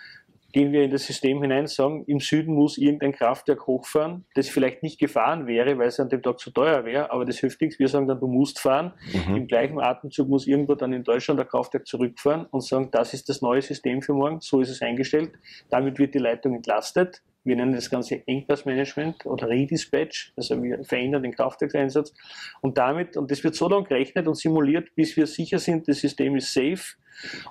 gehen 0.53 0.73
wir 0.73 0.83
in 0.83 0.91
das 0.91 1.07
System 1.07 1.41
hinein, 1.43 1.67
sagen, 1.67 2.05
im 2.07 2.21
Süden 2.21 2.55
muss 2.55 2.79
irgendein 2.79 3.13
Kraftwerk 3.13 3.67
hochfahren, 3.67 4.25
das 4.35 4.49
vielleicht 4.49 4.83
nicht 4.83 4.99
gefahren 4.99 5.47
wäre, 5.47 5.79
weil 5.79 5.89
es 5.89 6.01
an 6.01 6.09
dem 6.09 6.23
Tag 6.23 6.41
zu 6.41 6.51
teuer 6.51 6.85
wäre, 6.85 7.11
aber 7.11 7.25
das 7.25 7.39
hilft 7.39 7.61
nichts. 7.61 7.79
Wir 7.79 7.89
sagen 7.89 8.09
dann, 8.09 8.21
du 8.21 8.27
musst 8.27 8.59
fahren. 8.59 8.93
Mhm. 9.13 9.37
Im 9.37 9.47
gleichen 9.47 9.81
Atemzug 9.81 10.29
muss 10.29 10.47
irgendwo 10.47 10.75
dann 10.75 10.93
in 10.93 11.05
Deutschland 11.05 11.41
ein 11.41 11.49
Kraftwerk 11.49 11.87
zurückfahren 11.87 12.47
und 12.51 12.65
sagen, 12.65 12.89
das 12.91 13.15
ist 13.15 13.29
das 13.29 13.43
neue 13.43 13.63
System 13.63 14.03
für 14.03 14.13
morgen, 14.13 14.41
so 14.41 14.61
ist 14.61 14.71
es 14.71 14.83
eingestellt. 14.83 15.33
Damit 15.71 15.99
wird 15.99 16.15
die 16.15 16.19
Leitung 16.19 16.55
entlastet. 16.55 17.23
Wir 17.43 17.57
nennen 17.57 17.75
das 17.75 17.89
Ganze 17.89 18.27
Engpassmanagement 18.27 19.25
oder 19.25 19.49
Redispatch, 19.49 20.33
also 20.37 20.63
wir 20.63 20.85
verändern 20.85 21.23
den 21.23 21.35
Kraftwerkseinsatz. 21.35 22.13
Und 22.61 22.77
damit, 22.77 23.17
und 23.17 23.31
das 23.31 23.43
wird 23.43 23.55
so 23.55 23.69
lange 23.69 23.85
gerechnet 23.85 24.27
und 24.27 24.37
simuliert, 24.37 24.95
bis 24.95 25.17
wir 25.17 25.27
sicher 25.27 25.59
sind, 25.59 25.89
das 25.89 26.01
System 26.01 26.37
ist 26.37 26.53
safe. 26.53 26.97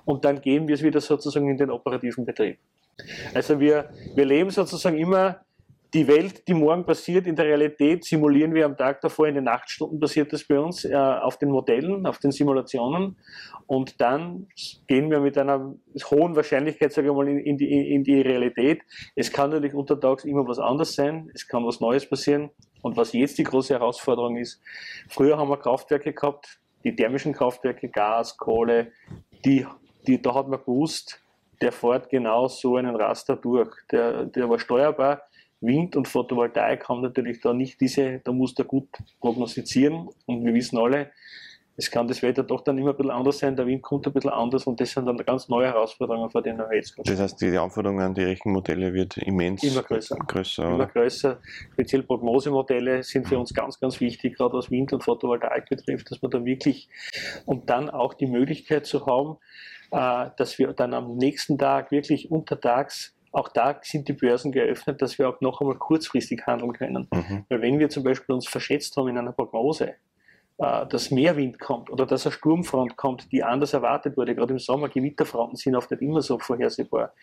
Und 0.05 0.25
dann 0.25 0.41
gehen 0.41 0.67
wir 0.67 0.75
es 0.75 0.84
wieder 0.84 1.01
sozusagen 1.01 1.50
in 1.50 1.58
den 1.58 1.72
operativen 1.72 2.25
Betrieb. 2.25 2.58
Also 3.34 3.60
wir, 3.60 3.89
wir 4.15 4.25
leben 4.25 4.50
sozusagen 4.50 4.98
immer 4.98 5.41
die 5.93 6.08
Welt, 6.08 6.48
die 6.48 6.53
morgen 6.53 6.86
passiert, 6.86 7.25
in 7.25 7.36
der 7.36 7.46
Realität 7.46 8.05
simulieren 8.05 8.53
wir 8.53 8.65
am 8.65 8.77
Tag 8.77 9.01
davor, 9.01 9.27
in 9.27 9.36
den 9.36 9.46
Nachtstunden 9.46 10.00
passiert 10.00 10.31
das 10.31 10.43
bei 10.43 10.60
uns, 10.60 10.86
äh, 10.86 10.96
auf 10.96 11.38
den 11.38 11.50
Modellen, 11.50 12.05
auf 12.05 12.19
den 12.19 12.31
Simulationen. 12.31 13.17
Und 13.65 14.00
dann 14.00 14.48
gehen 14.88 15.10
wir 15.10 15.19
mit 15.19 15.38
einer 15.38 15.74
hohen 16.12 16.36
Wahrscheinlichkeit, 16.36 16.93
sage 16.93 17.08
ich 17.08 17.13
mal, 17.13 17.27
in, 17.27 17.39
in, 17.39 17.58
die, 17.58 17.93
in 17.93 18.03
die 18.03 18.22
Realität. 18.22 18.81
Es 19.15 19.31
kann 19.31 19.50
natürlich 19.50 19.74
untertags 19.74 20.25
immer 20.25 20.48
was 20.48 20.60
anderes 20.60 20.93
sein, 20.93 21.31
es 21.34 21.48
kann 21.48 21.65
was 21.65 21.79
Neues 21.79 22.08
passieren. 22.08 22.51
Und 22.81 22.96
was 22.96 23.13
jetzt 23.13 23.38
die 23.38 23.43
große 23.43 23.74
Herausforderung 23.74 24.38
ist, 24.38 24.62
früher 25.10 25.38
haben 25.38 25.50
wir 25.50 25.58
Kraftwerke 25.58 26.13
gehabt, 26.13 26.60
die 26.84 26.96
thermischen 26.96 27.34
Kraftwerke, 27.34 27.89
Gas, 27.89 28.38
Kohle, 28.38 28.91
die, 29.43 29.65
die, 30.08 30.22
da 30.22 30.36
hat 30.36 30.48
man 30.48 30.60
gewusst, 30.60 31.22
der 31.62 31.72
fährt 31.72 32.10
genau 32.10 32.48
so 32.48 32.77
einen 32.77 32.96
Raster 32.96 33.36
durch. 33.36 33.69
Der, 33.91 34.25
der 34.25 34.50
war 34.50 34.60
steuerbar. 34.60 35.24
Wind 35.61 35.95
und 35.95 36.07
Photovoltaik 36.07 36.87
haben 36.87 37.01
natürlich 37.01 37.41
da 37.41 37.53
nicht 37.53 37.81
diese, 37.81 38.19
da 38.19 38.31
muss 38.31 38.55
der 38.55 38.65
gut 38.65 38.87
prognostizieren. 39.19 40.09
Und 40.25 40.45
wir 40.45 40.53
wissen 40.53 40.77
alle, 40.77 41.11
es 41.79 41.89
kann 41.89 42.09
das 42.09 42.21
Wetter 42.21 42.43
doch 42.43 42.61
dann 42.61 42.77
immer 42.77 42.89
ein 42.89 42.97
bisschen 42.97 43.11
anders 43.11 43.39
sein, 43.39 43.55
der 43.55 43.65
Wind 43.65 43.81
kommt 43.81 44.05
ein 44.05 44.11
bisschen 44.11 44.31
anders 44.31 44.65
und 44.67 44.81
das 44.81 44.91
sind 44.91 45.05
dann 45.05 45.15
ganz 45.17 45.47
neue 45.47 45.67
Herausforderungen, 45.67 46.29
vor 46.29 46.41
denen 46.41 46.59
wir 46.59 46.75
jetzt 46.75 46.93
kommen. 46.93 47.05
Das 47.05 47.17
heißt, 47.17 47.41
die 47.41 47.57
Anforderungen 47.57 48.01
an 48.01 48.13
die 48.13 48.23
Rechenmodelle 48.23 48.93
wird 48.93 49.17
immens 49.17 49.63
immer 49.63 49.83
größer. 49.83 50.17
größer 50.17 50.67
immer 50.67 50.87
größer. 50.87 51.39
Speziell 51.73 52.03
Prognosemodelle 52.03 53.01
sind 53.03 53.29
für 53.29 53.39
uns 53.39 53.53
ganz, 53.53 53.79
ganz 53.79 54.01
wichtig, 54.01 54.35
gerade 54.35 54.57
was 54.57 54.69
Wind 54.69 54.91
und 54.91 55.05
Photovoltaik 55.05 55.69
betrifft, 55.69 56.11
dass 56.11 56.21
man 56.21 56.31
da 56.31 56.43
wirklich 56.43 56.89
und 57.45 57.69
dann 57.69 57.89
auch 57.89 58.13
die 58.13 58.27
Möglichkeit 58.27 58.85
zu 58.85 59.05
haben, 59.05 59.37
äh, 59.91 60.31
dass 60.35 60.59
wir 60.59 60.73
dann 60.73 60.93
am 60.93 61.15
nächsten 61.15 61.57
Tag 61.57 61.91
wirklich 61.91 62.29
untertags 62.29 63.15
auch 63.31 63.50
da 63.50 63.79
sind 63.83 64.07
die 64.07 64.13
Börsen 64.13 64.51
geöffnet, 64.51 65.01
dass 65.01 65.19
wir 65.19 65.29
auch 65.29 65.41
noch 65.41 65.62
einmal 65.62 65.77
kurzfristig 65.77 66.45
handeln 66.48 66.74
können. 66.74 67.07
Mhm. 67.13 67.45
Weil 67.50 67.62
wenn 67.62 67.79
wir 67.79 67.89
zum 67.89 68.03
Beispiel 68.03 68.36
uns 68.36 68.48
verschätzt 68.48 68.95
haben 68.98 69.07
in 69.07 69.17
einer 69.17 69.31
Prognose, 69.31 69.95
äh, 70.59 70.86
dass 70.88 71.09
mehr 71.09 71.38
Wind 71.38 71.57
kommt 71.57 71.89
oder 71.89 72.05
dass 72.05 72.25
eine 72.25 72.33
Sturmfront 72.33 72.98
kommt, 72.98 73.31
die 73.31 73.43
anders 73.43 73.71
erwartet 73.71 74.17
wurde. 74.17 74.36
Gerade 74.36 74.51
im 74.51 74.59
Sommer, 74.59 74.89
Gewitterfronten 74.89 75.55
sind 75.55 75.74
oft 75.74 75.89
nicht 75.89 76.01
immer 76.01 76.21
so 76.21 76.38
vorhersehbar. 76.38 77.13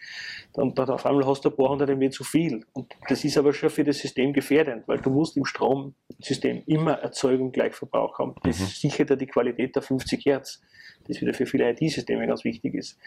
Und 0.55 0.79
dann 0.79 0.89
auf 0.89 1.05
einmal 1.05 1.27
hast 1.27 1.45
du 1.45 1.51
ein 1.51 1.57
paar 1.57 1.69
hundert 1.69 1.91
MW 1.91 2.09
zu 2.09 2.25
viel. 2.25 2.65
Und 2.73 2.95
das 3.11 3.25
ist 3.25 3.37
aber 3.37 3.53
schon 3.53 3.69
für 3.69 3.85
das 3.85 3.99
System 3.99 4.33
gefährdend, 4.33 4.89
weil 4.89 5.03
du 5.03 5.11
musst 5.11 5.37
im 5.37 5.45
Stromsystem 5.45 6.63
immer 6.65 6.93
Erzeugung 6.93 7.53
gleich 7.53 7.75
Verbrauch 7.75 8.19
haben. 8.19 8.37
Das 8.43 8.59
mhm. 8.59 8.65
sichert 8.65 9.11
ja 9.11 9.17
die 9.17 9.27
Qualität 9.27 9.77
der 9.77 9.83
50 9.83 10.25
Hertz, 10.25 10.63
das 11.07 11.21
wieder 11.21 11.35
für 11.35 11.47
viele 11.47 11.71
IT-Systeme 11.71 12.27
ganz 12.27 12.45
wichtig 12.45 12.75
ist. 12.75 12.99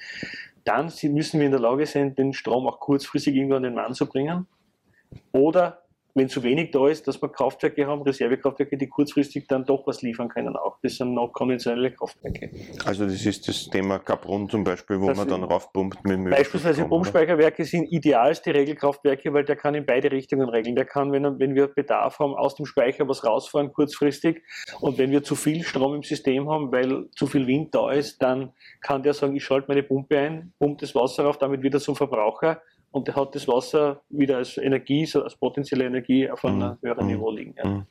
Dann 0.63 0.91
müssen 1.03 1.39
wir 1.39 1.45
in 1.45 1.51
der 1.51 1.61
Lage 1.61 1.85
sein, 1.85 2.15
den 2.15 2.33
Strom 2.33 2.67
auch 2.67 2.79
kurzfristig 2.79 3.35
irgendwo 3.35 3.55
an 3.55 3.63
den 3.63 3.73
Mann 3.73 3.93
zu 3.93 4.05
bringen. 4.07 4.47
Oder 5.31 5.83
wenn 6.15 6.29
zu 6.29 6.43
wenig 6.43 6.71
da 6.71 6.87
ist, 6.87 7.07
dass 7.07 7.21
wir 7.21 7.29
Kraftwerke 7.29 7.85
haben, 7.87 8.01
Reservekraftwerke, 8.01 8.77
die 8.77 8.87
kurzfristig 8.87 9.47
dann 9.47 9.65
doch 9.65 9.85
was 9.85 10.01
liefern 10.01 10.29
können 10.29 10.55
auch. 10.55 10.77
Das 10.81 10.95
sind 10.95 11.13
noch 11.13 11.31
konventionelle 11.31 11.91
Kraftwerke. 11.91 12.49
Also 12.85 13.05
das 13.05 13.25
ist 13.25 13.47
das 13.47 13.69
Thema 13.69 13.99
Kaprun 13.99 14.49
zum 14.49 14.63
Beispiel, 14.63 14.99
wo 14.99 15.07
das 15.07 15.17
man 15.17 15.27
dann 15.27 15.43
raufpumpt 15.43 16.03
mit 16.05 16.19
Müll. 16.19 16.31
Beispielsweise 16.31 16.85
Pumpspeicherwerke 16.85 17.63
sind 17.63 17.91
idealste 17.91 18.53
Regelkraftwerke, 18.53 19.33
weil 19.33 19.45
der 19.45 19.55
kann 19.55 19.75
in 19.75 19.85
beide 19.85 20.11
Richtungen 20.11 20.49
regeln. 20.49 20.75
Der 20.75 20.85
kann, 20.85 21.11
wenn, 21.11 21.39
wenn 21.39 21.55
wir 21.55 21.67
Bedarf 21.67 22.19
haben, 22.19 22.33
aus 22.33 22.55
dem 22.55 22.65
Speicher 22.65 23.07
was 23.07 23.23
rausfahren 23.23 23.71
kurzfristig 23.71 24.41
und 24.81 24.97
wenn 24.97 25.11
wir 25.11 25.23
zu 25.23 25.35
viel 25.35 25.63
Strom 25.63 25.95
im 25.95 26.03
System 26.03 26.49
haben, 26.49 26.71
weil 26.71 27.09
zu 27.11 27.27
viel 27.27 27.47
Wind 27.47 27.73
da 27.75 27.91
ist, 27.91 28.21
dann 28.21 28.53
kann 28.81 29.03
der 29.03 29.13
sagen, 29.13 29.35
ich 29.35 29.43
schalte 29.43 29.67
meine 29.67 29.83
Pumpe 29.83 30.17
ein, 30.17 30.53
pumpt 30.59 30.81
das 30.81 30.95
Wasser 30.95 31.27
auf, 31.27 31.37
damit 31.37 31.61
wieder 31.61 31.79
zum 31.79 31.95
Verbraucher 31.95 32.61
und 32.91 33.07
der 33.07 33.15
hat 33.15 33.35
das 33.35 33.47
Wasser 33.47 34.01
wieder 34.09 34.37
als 34.37 34.57
Energie, 34.57 35.05
so 35.05 35.23
als 35.23 35.35
potenzielle 35.35 35.85
Energie 35.85 36.29
auf 36.29 36.43
einem 36.45 36.59
mhm. 36.59 36.77
höheren 36.81 37.05
mhm. 37.05 37.11
Niveau 37.11 37.31
liegen. 37.31 37.55
Ja. 37.57 37.65
Mhm. 37.65 37.85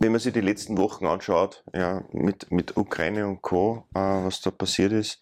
Wenn 0.00 0.12
man 0.12 0.20
sich 0.20 0.32
die 0.32 0.40
letzten 0.40 0.78
Wochen 0.78 1.06
anschaut, 1.06 1.62
ja, 1.74 2.04
mit, 2.12 2.50
mit 2.50 2.76
Ukraine 2.76 3.26
und 3.26 3.42
Co., 3.42 3.84
äh, 3.94 3.98
was 3.98 4.40
da 4.40 4.50
passiert 4.50 4.92
ist, 4.92 5.20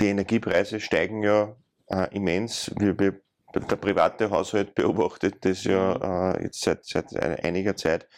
die 0.00 0.06
Energiepreise 0.06 0.80
steigen 0.80 1.22
ja 1.22 1.54
äh, 1.88 2.14
immens. 2.14 2.72
Wir, 2.78 2.98
wir, 2.98 3.20
der 3.54 3.76
private 3.76 4.30
Haushalt 4.30 4.74
beobachtet 4.74 5.36
das 5.44 5.64
ja 5.64 6.32
äh, 6.32 6.42
jetzt 6.44 6.60
seit, 6.62 6.84
seit 6.84 7.14
einiger 7.44 7.76
Zeit, 7.76 8.08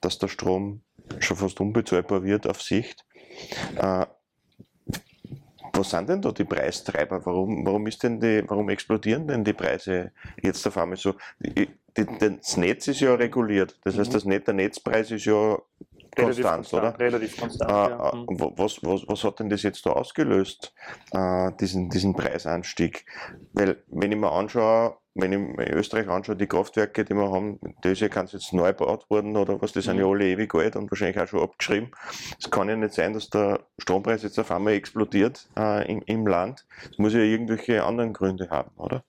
dass 0.00 0.18
der 0.18 0.28
Strom 0.28 0.82
schon 1.18 1.36
fast 1.36 1.60
unbezahlbar 1.60 2.22
wird 2.22 2.46
auf 2.46 2.62
Sicht. 2.62 3.04
Äh, 3.76 4.06
was 5.76 5.90
sind 5.90 6.08
denn 6.08 6.22
da 6.22 6.32
die 6.32 6.44
Preistreiber? 6.44 7.24
Warum, 7.24 7.64
warum, 7.66 7.86
ist 7.86 8.02
denn 8.02 8.20
die, 8.20 8.42
warum 8.46 8.68
explodieren 8.68 9.26
denn 9.26 9.44
die 9.44 9.52
Preise 9.52 10.12
jetzt 10.42 10.66
auf 10.66 10.76
einmal 10.78 10.96
so? 10.96 11.14
Die, 11.40 11.68
die, 11.96 12.06
das 12.18 12.56
Netz 12.56 12.88
ist 12.88 13.00
ja 13.00 13.14
reguliert. 13.14 13.78
Das 13.84 13.98
heißt, 13.98 14.10
mhm. 14.10 14.14
das 14.14 14.24
Net, 14.24 14.46
der 14.46 14.54
Netzpreis 14.54 15.10
ist 15.10 15.24
ja 15.24 15.58
konstant, 16.14 16.72
oder? 16.72 16.98
Relativ 16.98 17.38
konstant, 17.38 17.70
äh, 17.70 17.74
ja. 17.74 18.10
Äh, 18.12 18.16
mhm. 18.16 18.52
was, 18.56 18.82
was, 18.82 19.02
was 19.06 19.24
hat 19.24 19.40
denn 19.40 19.50
das 19.50 19.62
jetzt 19.62 19.84
da 19.86 19.90
ausgelöst, 19.90 20.72
äh, 21.12 21.52
diesen, 21.60 21.90
diesen 21.90 22.14
Preisanstieg? 22.14 23.06
Weil, 23.52 23.82
wenn 23.88 24.12
ich 24.12 24.18
mir 24.18 24.32
anschaue, 24.32 24.96
wenn 25.16 25.32
ich 25.32 25.38
mir 25.38 25.72
Österreich 25.72 26.08
anschaue, 26.08 26.36
die 26.36 26.46
Kraftwerke, 26.46 27.04
die 27.04 27.14
wir 27.14 27.30
haben, 27.30 27.58
ja 27.82 28.08
ganz 28.08 28.32
jetzt 28.32 28.52
neu 28.52 28.68
gebaut 28.68 29.08
worden 29.10 29.36
oder 29.36 29.60
was, 29.60 29.72
die 29.72 29.80
sind 29.80 29.98
ja 29.98 30.06
mhm. 30.06 30.12
alle 30.12 30.26
ewig 30.26 30.54
alt 30.54 30.76
und 30.76 30.90
wahrscheinlich 30.90 31.20
auch 31.20 31.26
schon 31.26 31.42
abgeschrieben. 31.42 31.90
Es 32.38 32.50
kann 32.50 32.68
ja 32.68 32.76
nicht 32.76 32.94
sein, 32.94 33.12
dass 33.12 33.30
der 33.30 33.60
Strompreis 33.78 34.22
jetzt 34.22 34.38
auf 34.38 34.50
einmal 34.50 34.74
explodiert 34.74 35.48
äh, 35.56 35.90
im, 35.90 36.02
im 36.06 36.26
Land. 36.26 36.66
Das 36.88 36.98
muss 36.98 37.14
ja 37.14 37.20
irgendwelche 37.20 37.82
anderen 37.82 38.12
Gründe 38.12 38.50
haben, 38.50 38.70
oder? 38.76 39.02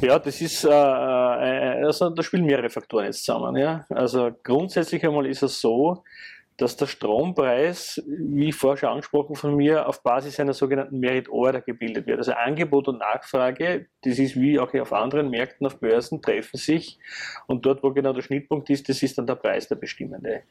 Ja, 0.00 0.18
das 0.18 0.40
ist, 0.40 0.64
äh, 0.64 0.68
äh, 0.70 1.84
also 1.84 2.10
da 2.10 2.22
spielen 2.22 2.44
mehrere 2.44 2.70
Faktoren 2.70 3.06
jetzt 3.06 3.24
zusammen. 3.24 3.56
Ja? 3.56 3.84
Also 3.88 4.30
grundsätzlich 4.42 5.04
einmal 5.04 5.26
ist 5.26 5.42
es 5.42 5.60
so, 5.60 6.04
dass 6.56 6.76
der 6.76 6.86
Strompreis, 6.86 8.02
wie 8.06 8.52
vorher 8.52 8.78
schon 8.78 8.88
angesprochen 8.88 9.36
von 9.36 9.56
mir, 9.56 9.88
auf 9.88 10.02
Basis 10.02 10.40
einer 10.40 10.54
sogenannten 10.54 10.98
Merit 10.98 11.28
Order 11.28 11.60
gebildet 11.60 12.06
wird. 12.06 12.18
Also 12.18 12.32
Angebot 12.32 12.88
und 12.88 12.98
Nachfrage, 12.98 13.86
das 14.02 14.18
ist 14.18 14.40
wie 14.40 14.58
auch 14.58 14.72
auf 14.74 14.92
anderen 14.92 15.28
Märkten, 15.30 15.66
auf 15.66 15.78
Börsen, 15.80 16.22
treffen 16.22 16.56
sich 16.56 16.98
und 17.46 17.66
dort, 17.66 17.82
wo 17.82 17.92
genau 17.92 18.12
der 18.12 18.22
Schnittpunkt 18.22 18.70
ist, 18.70 18.88
das 18.88 19.02
ist 19.02 19.18
dann 19.18 19.26
der 19.26 19.34
Preis 19.34 19.68
der 19.68 19.76
bestimmende. 19.76 20.42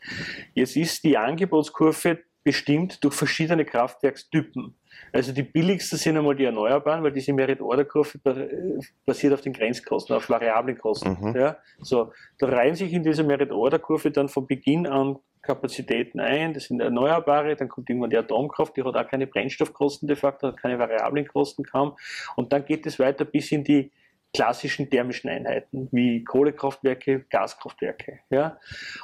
Jetzt 0.53 0.75
ist 0.75 1.03
die 1.03 1.17
Angebotskurve 1.17 2.19
bestimmt 2.45 3.03
durch 3.03 3.15
verschiedene 3.15 3.65
Kraftwerkstypen. 3.65 4.75
Also 5.12 5.33
die 5.33 5.41
billigsten 5.41 5.97
sind 5.97 6.15
einmal 6.15 6.35
die 6.35 6.45
Erneuerbaren, 6.45 7.03
weil 7.03 7.12
diese 7.12 7.33
Merit-Order-Kurve 7.33 8.19
basiert 9.03 9.33
auf 9.33 9.41
den 9.41 9.51
Grenzkosten, 9.51 10.15
auf 10.15 10.29
variablen 10.29 10.77
Kosten. 10.77 11.17
Mhm. 11.19 11.35
Ja, 11.35 11.57
so, 11.79 12.13
da 12.38 12.47
reihen 12.47 12.75
sich 12.75 12.93
in 12.93 13.01
diese 13.01 13.24
Merit-Order-Kurve 13.24 14.12
dann 14.12 14.29
von 14.29 14.45
Beginn 14.45 14.85
an 14.85 15.17
Kapazitäten 15.46 16.20
ein, 16.20 16.54
das 16.54 16.66
sind 16.66 16.80
Erneuerbare, 16.80 17.56
dann 17.56 17.70
kommt 17.70 17.90
irgendwann 17.90 18.10
die 18.10 18.18
Atomkraft, 18.18 18.75
die 18.75 18.84
hat 18.84 18.96
auch 18.96 19.08
keine 19.08 19.28
Brennstoffkosten 19.28 20.08
de 20.08 20.18
facto, 20.18 20.48
hat 20.48 20.58
keine 20.58 20.80
variablen 20.80 21.28
Kosten 21.28 21.64
kaum. 21.64 21.96
Und 22.36 22.52
dann 22.52 22.66
geht 22.66 22.86
es 22.86 23.00
weiter 23.00 23.25
bis 23.25 23.52
in 23.52 23.64
die 23.64 23.92
klassischen 24.34 24.90
thermischen 24.90 25.30
Einheiten 25.30 25.88
wie 25.92 26.24
Kohlekraftwerke, 26.24 27.25
Gaskraftwerke. 27.30 28.20
Ja. 28.30 28.60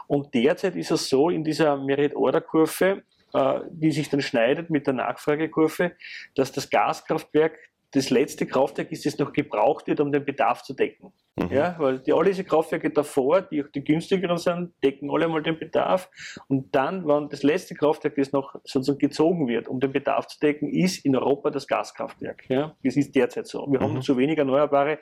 Und 0.07 0.33
derzeit 0.33 0.75
ist 0.75 0.91
es 0.91 1.07
so, 1.07 1.29
in 1.29 1.43
dieser 1.43 1.77
Merit-Order-Kurve 1.77 3.03
äh, 3.33 3.61
die 3.69 3.91
sich 3.91 4.09
dann 4.09 4.21
schneidet 4.21 4.69
mit 4.69 4.87
der 4.87 4.93
Nachfragekurve, 4.93 5.93
dass 6.35 6.51
das 6.51 6.69
Gaskraftwerk 6.69 7.57
das 7.91 8.09
letzte 8.09 8.45
Kraftwerk 8.45 8.91
ist, 8.91 9.05
das 9.05 9.17
noch 9.17 9.31
gebraucht 9.31 9.87
wird, 9.87 10.01
um 10.01 10.11
den 10.11 10.25
Bedarf 10.25 10.63
zu 10.63 10.73
decken. 10.73 11.13
Mhm. 11.37 11.49
Ja, 11.49 11.75
weil 11.79 11.99
die, 11.99 12.11
alle 12.11 12.25
diese 12.25 12.43
Kraftwerke 12.43 12.89
davor, 12.89 13.41
die 13.41 13.63
auch 13.63 13.69
die 13.69 13.83
günstigeren 13.83 14.37
sind, 14.37 14.73
decken 14.83 15.09
alle 15.09 15.27
mal 15.27 15.41
den 15.41 15.57
Bedarf. 15.57 16.09
Und 16.47 16.75
dann, 16.75 17.07
wenn 17.07 17.29
das 17.29 17.43
letzte 17.43 17.73
Kraftwerk, 17.73 18.15
das 18.15 18.33
noch 18.33 18.55
sozusagen 18.63 18.99
gezogen 18.99 19.47
wird, 19.47 19.67
um 19.67 19.79
den 19.79 19.93
Bedarf 19.93 20.27
zu 20.27 20.39
decken, 20.39 20.69
ist 20.69 21.05
in 21.05 21.15
Europa 21.15 21.49
das 21.49 21.67
Gaskraftwerk. 21.67 22.49
Ja, 22.49 22.75
das 22.83 22.97
ist 22.97 23.15
derzeit 23.15 23.47
so. 23.47 23.65
Wir 23.71 23.79
mhm. 23.79 23.83
haben 23.83 24.01
zu 24.01 24.17
wenig 24.17 24.37
Erneuerbare. 24.37 24.99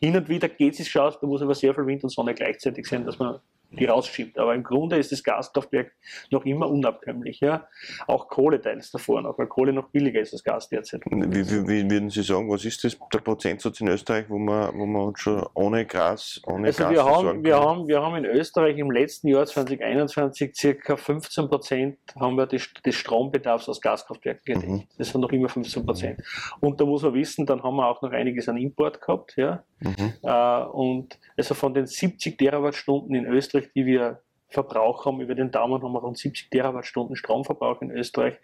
Hin 0.00 0.16
und 0.16 0.28
wieder 0.28 0.48
geht 0.48 0.78
es 0.78 0.96
aus, 0.96 1.18
da 1.20 1.26
muss 1.26 1.42
aber 1.42 1.54
sehr 1.54 1.74
viel 1.74 1.86
Wind 1.86 2.02
und 2.02 2.10
Sonne 2.10 2.34
gleichzeitig 2.34 2.86
sein, 2.86 3.04
dass 3.04 3.18
man 3.18 3.38
die 3.70 3.84
rausschiebt. 3.84 4.38
Aber 4.38 4.54
im 4.54 4.62
Grunde 4.62 4.96
ist 4.96 5.12
das 5.12 5.22
Gaskraftwerk 5.22 5.92
noch 6.30 6.44
immer 6.44 6.68
unabkömmlich. 6.68 7.40
Ja? 7.40 7.68
Auch 8.06 8.28
Kohle 8.28 8.60
teils 8.60 8.90
davor 8.90 9.22
noch, 9.22 9.38
weil 9.38 9.46
Kohle 9.46 9.72
noch 9.72 9.88
billiger 9.90 10.20
ist 10.20 10.32
als 10.32 10.42
Gas 10.42 10.68
derzeit. 10.68 11.02
Wie, 11.06 11.50
wie, 11.50 11.68
wie 11.68 11.90
würden 11.90 12.10
Sie 12.10 12.22
sagen, 12.22 12.50
was 12.50 12.64
ist 12.64 12.82
das, 12.84 12.96
der 13.12 13.18
Prozentsatz 13.18 13.80
in 13.80 13.88
Österreich, 13.88 14.26
wo 14.28 14.38
man, 14.38 14.76
wo 14.78 14.86
man 14.86 15.14
schon 15.16 15.46
ohne 15.54 15.84
Gas, 15.84 16.40
ohne 16.46 16.68
also 16.68 16.84
Gas 16.84 16.92
wir 16.92 17.04
haben, 17.04 17.44
wir 17.44 17.60
haben, 17.60 17.88
wir 17.88 18.02
haben 18.02 18.16
in 18.16 18.24
Österreich 18.24 18.78
im 18.78 18.90
letzten 18.90 19.28
Jahr 19.28 19.44
2021 19.44 20.54
circa 20.54 20.96
15 20.96 21.48
Prozent 21.48 21.98
haben 22.18 22.36
wir 22.36 22.46
des, 22.46 22.72
des 22.84 22.94
Strombedarfs 22.94 23.68
aus 23.68 23.80
Gaskraftwerken 23.80 24.38
gedeckt. 24.44 24.68
Mhm. 24.68 24.84
Das 24.96 25.10
sind 25.10 25.20
noch 25.20 25.32
immer 25.32 25.48
15 25.48 25.84
Prozent. 25.84 26.22
Und 26.60 26.80
da 26.80 26.84
muss 26.84 27.02
man 27.02 27.14
wissen, 27.14 27.46
dann 27.46 27.62
haben 27.62 27.76
wir 27.76 27.86
auch 27.86 28.02
noch 28.02 28.12
einiges 28.12 28.48
an 28.48 28.56
Import 28.56 29.00
gehabt. 29.00 29.36
Ja? 29.36 29.62
Mhm. 29.80 30.12
Äh, 30.22 30.62
und 30.72 31.18
also 31.36 31.54
von 31.54 31.74
den 31.74 31.86
70 31.86 32.38
Terawattstunden 32.38 33.14
in 33.14 33.26
Österreich, 33.26 33.57
die 33.60 33.86
wir 33.86 34.20
Verbrauch 34.48 35.04
haben, 35.04 35.20
über 35.20 35.34
den 35.34 35.50
Daumen 35.50 35.82
haben 35.82 35.92
wir 35.92 36.00
rund 36.00 36.16
70 36.16 36.48
Terawattstunden 36.50 37.16
Stromverbrauch 37.16 37.82
in 37.82 37.90
Österreich, 37.90 38.36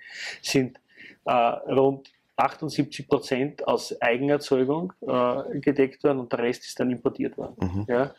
sind 0.43 0.79
äh, 1.25 1.33
rund 1.33 2.13
78 2.37 3.09
Prozent 3.09 3.67
aus 3.67 4.01
Eigenerzeugung 4.03 4.93
äh, 5.01 5.61
gedeckt 5.61 6.05
worden 6.05 6.21
und 6.21 6.33
der 6.33 6.41
Rest 6.41 6.65
ist 6.65 6.79
dann 6.79 6.91
importiert 6.91 7.39
worden. 7.39 7.57
Mhm. 7.59 7.87
Ja. 7.89 8.15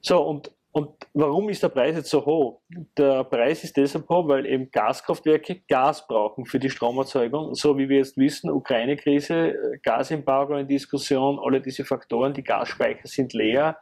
So, 0.00 0.22
und 0.22 0.52
und 0.74 0.90
warum 1.12 1.48
ist 1.50 1.62
der 1.62 1.68
Preis 1.68 1.94
jetzt 1.94 2.10
so 2.10 2.26
hoch? 2.26 2.60
Der 2.98 3.22
Preis 3.22 3.62
ist 3.62 3.76
deshalb 3.76 4.08
hoch, 4.08 4.26
weil 4.26 4.44
eben 4.44 4.72
Gaskraftwerke 4.72 5.60
Gas 5.68 6.04
brauchen 6.08 6.46
für 6.46 6.58
die 6.58 6.68
Stromerzeugung. 6.68 7.54
So 7.54 7.78
wie 7.78 7.88
wir 7.88 7.98
jetzt 7.98 8.16
wissen, 8.16 8.50
Ukraine-Krise, 8.50 9.54
Gasembargo 9.84 10.56
in 10.56 10.66
Diskussion, 10.66 11.38
alle 11.40 11.60
diese 11.60 11.84
Faktoren, 11.84 12.34
die 12.34 12.42
Gasspeicher 12.42 13.06
sind 13.06 13.34
leer. 13.34 13.78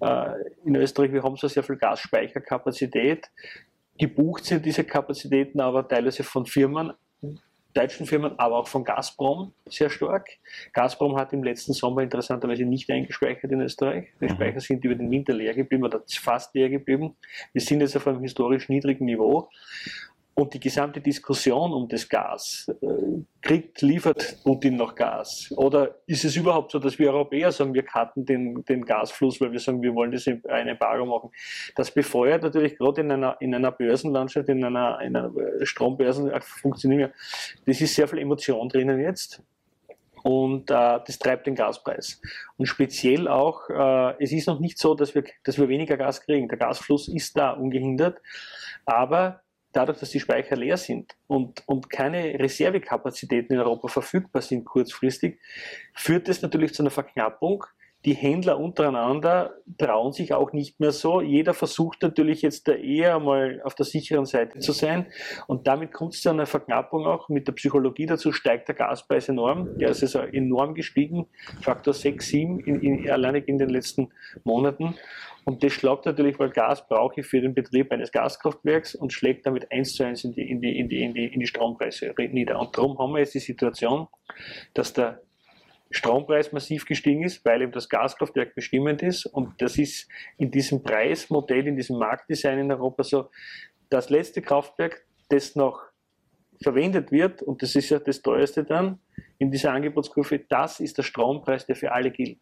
Äh, 0.00 0.30
in 0.64 0.76
Österreich, 0.76 1.12
wir 1.12 1.24
haben 1.24 1.34
so 1.34 1.48
sehr 1.48 1.64
viel 1.64 1.76
Gasspeicherkapazität. 1.76 3.28
Gebucht 3.98 4.44
sind 4.44 4.64
diese 4.64 4.84
Kapazitäten 4.84 5.60
aber 5.60 5.88
teilweise 5.88 6.22
von 6.22 6.46
Firmen, 6.46 6.92
deutschen 7.78 8.06
Firmen, 8.06 8.38
aber 8.38 8.56
auch 8.58 8.68
von 8.68 8.84
Gazprom 8.84 9.52
sehr 9.66 9.88
stark. 9.88 10.28
Gazprom 10.72 11.16
hat 11.16 11.32
im 11.32 11.44
letzten 11.44 11.72
Sommer 11.72 12.02
interessanterweise 12.02 12.64
nicht 12.64 12.90
eingespeichert 12.90 13.52
in 13.52 13.60
Österreich. 13.60 14.08
Die 14.20 14.24
mhm. 14.24 14.30
Speicher 14.30 14.60
sind 14.60 14.84
über 14.84 14.94
den 14.94 15.10
Winter 15.10 15.32
leer 15.32 15.54
geblieben 15.54 15.84
oder 15.84 16.02
fast 16.08 16.54
leer 16.54 16.70
geblieben. 16.70 17.16
Wir 17.52 17.62
sind 17.62 17.80
jetzt 17.80 17.96
auf 17.96 18.06
einem 18.06 18.20
historisch 18.20 18.68
niedrigen 18.68 19.04
Niveau. 19.04 19.48
Und 20.38 20.54
die 20.54 20.60
gesamte 20.60 21.00
Diskussion 21.00 21.72
um 21.72 21.88
das 21.88 22.08
Gas, 22.08 22.70
äh, 22.80 22.86
kriegt, 23.42 23.82
liefert 23.82 24.36
Putin 24.44 24.76
noch 24.76 24.94
Gas? 24.94 25.52
Oder 25.56 25.96
ist 26.06 26.24
es 26.24 26.36
überhaupt 26.36 26.70
so, 26.70 26.78
dass 26.78 26.96
wir 26.96 27.12
Europäer 27.12 27.50
sagen, 27.50 27.74
wir 27.74 27.82
cutten 27.82 28.24
den, 28.24 28.64
den 28.64 28.84
Gasfluss, 28.84 29.40
weil 29.40 29.50
wir 29.50 29.58
sagen, 29.58 29.82
wir 29.82 29.92
wollen 29.96 30.12
das 30.12 30.28
eine 30.28 30.70
Embargo 30.70 31.06
machen? 31.06 31.30
Das 31.74 31.90
befeuert 31.90 32.44
natürlich 32.44 32.78
gerade 32.78 33.00
in 33.00 33.10
einer, 33.10 33.36
in 33.40 33.52
einer 33.52 33.72
Börsenlandschaft, 33.72 34.48
in 34.48 34.62
einer, 34.62 35.00
in 35.00 35.16
einer 35.16 35.32
Strombörsen 35.64 36.30
funktionieren. 36.40 37.10
Das 37.66 37.80
ist 37.80 37.96
sehr 37.96 38.06
viel 38.06 38.20
Emotion 38.20 38.68
drinnen 38.68 39.00
jetzt 39.00 39.42
und 40.22 40.70
äh, 40.70 41.00
das 41.04 41.18
treibt 41.18 41.48
den 41.48 41.56
Gaspreis. 41.56 42.20
Und 42.56 42.66
speziell 42.66 43.26
auch, 43.26 43.68
äh, 43.70 44.22
es 44.22 44.30
ist 44.30 44.46
noch 44.46 44.60
nicht 44.60 44.78
so, 44.78 44.94
dass 44.94 45.16
wir, 45.16 45.24
dass 45.42 45.58
wir 45.58 45.68
weniger 45.68 45.96
Gas 45.96 46.20
kriegen. 46.20 46.46
Der 46.46 46.58
Gasfluss 46.58 47.08
ist 47.08 47.36
da 47.36 47.50
ungehindert, 47.50 48.20
aber 48.84 49.42
dadurch, 49.72 49.98
dass 49.98 50.10
die 50.10 50.20
Speicher 50.20 50.56
leer 50.56 50.76
sind 50.76 51.16
und, 51.26 51.62
und 51.66 51.90
keine 51.90 52.38
Reservekapazitäten 52.38 53.54
in 53.54 53.60
Europa 53.60 53.88
verfügbar 53.88 54.42
sind 54.42 54.64
kurzfristig, 54.64 55.40
führt 55.94 56.28
es 56.28 56.42
natürlich 56.42 56.74
zu 56.74 56.82
einer 56.82 56.90
Verknappung. 56.90 57.64
Die 58.08 58.14
Händler 58.14 58.58
untereinander 58.58 59.52
trauen 59.76 60.14
sich 60.14 60.32
auch 60.32 60.54
nicht 60.54 60.80
mehr 60.80 60.92
so. 60.92 61.20
Jeder 61.20 61.52
versucht 61.52 62.00
natürlich 62.00 62.40
jetzt 62.40 62.66
da 62.66 62.72
eher 62.72 63.18
mal 63.18 63.60
auf 63.64 63.74
der 63.74 63.84
sicheren 63.84 64.24
Seite 64.24 64.60
zu 64.60 64.72
sein. 64.72 65.08
Und 65.46 65.66
damit 65.66 65.92
kommt 65.92 66.14
es 66.14 66.22
zu 66.22 66.30
einer 66.30 66.46
Verknappung 66.46 67.06
auch. 67.06 67.28
Mit 67.28 67.48
der 67.48 67.52
Psychologie 67.52 68.06
dazu 68.06 68.32
steigt 68.32 68.66
der 68.68 68.76
Gaspreis 68.76 69.28
enorm. 69.28 69.76
Der 69.76 69.90
ist 69.90 70.02
also 70.02 70.20
enorm 70.20 70.74
gestiegen. 70.74 71.26
Faktor 71.60 71.92
6, 71.92 72.26
7 72.26 72.60
in, 72.60 72.80
in, 72.80 73.10
alleinig 73.10 73.46
in 73.46 73.58
den 73.58 73.68
letzten 73.68 74.08
Monaten. 74.42 74.94
Und 75.44 75.62
das 75.62 75.74
schlagt 75.74 76.06
natürlich, 76.06 76.38
weil 76.38 76.48
Gas 76.48 76.88
brauche 76.88 77.20
ich 77.20 77.26
für 77.26 77.42
den 77.42 77.52
Betrieb 77.52 77.92
eines 77.92 78.10
Gaskraftwerks 78.10 78.94
und 78.94 79.12
schlägt 79.12 79.44
damit 79.44 79.70
eins 79.70 79.92
zu 79.92 80.02
eins 80.02 80.24
in 80.24 80.32
die, 80.32 80.48
in 80.48 80.62
die, 80.62 80.78
in 80.78 80.88
die, 80.88 81.02
in 81.02 81.12
die, 81.12 81.26
in 81.26 81.40
die 81.40 81.46
Strompreise 81.46 82.14
nieder. 82.16 82.58
Und 82.58 82.74
darum 82.74 82.98
haben 82.98 83.12
wir 83.12 83.18
jetzt 83.18 83.34
die 83.34 83.38
Situation, 83.38 84.08
dass 84.72 84.94
der 84.94 85.20
Strompreis 85.90 86.52
massiv 86.52 86.84
gestiegen 86.84 87.22
ist, 87.22 87.44
weil 87.44 87.62
eben 87.62 87.72
das 87.72 87.88
Gaskraftwerk 87.88 88.54
bestimmend 88.54 89.02
ist. 89.02 89.26
Und 89.26 89.60
das 89.62 89.78
ist 89.78 90.08
in 90.36 90.50
diesem 90.50 90.82
Preismodell, 90.82 91.66
in 91.66 91.76
diesem 91.76 91.98
Marktdesign 91.98 92.58
in 92.58 92.72
Europa 92.72 93.02
so, 93.04 93.30
das 93.88 94.10
letzte 94.10 94.42
Kraftwerk, 94.42 95.06
das 95.30 95.56
noch 95.56 95.82
verwendet 96.62 97.12
wird, 97.12 97.42
und 97.42 97.62
das 97.62 97.74
ist 97.74 97.90
ja 97.90 97.98
das 97.98 98.20
teuerste 98.20 98.64
dann 98.64 98.98
in 99.38 99.50
dieser 99.50 99.72
Angebotskurve, 99.72 100.40
das 100.40 100.80
ist 100.80 100.98
der 100.98 101.04
Strompreis, 101.04 101.66
der 101.66 101.76
für 101.76 101.92
alle 101.92 102.10
gilt. 102.10 102.40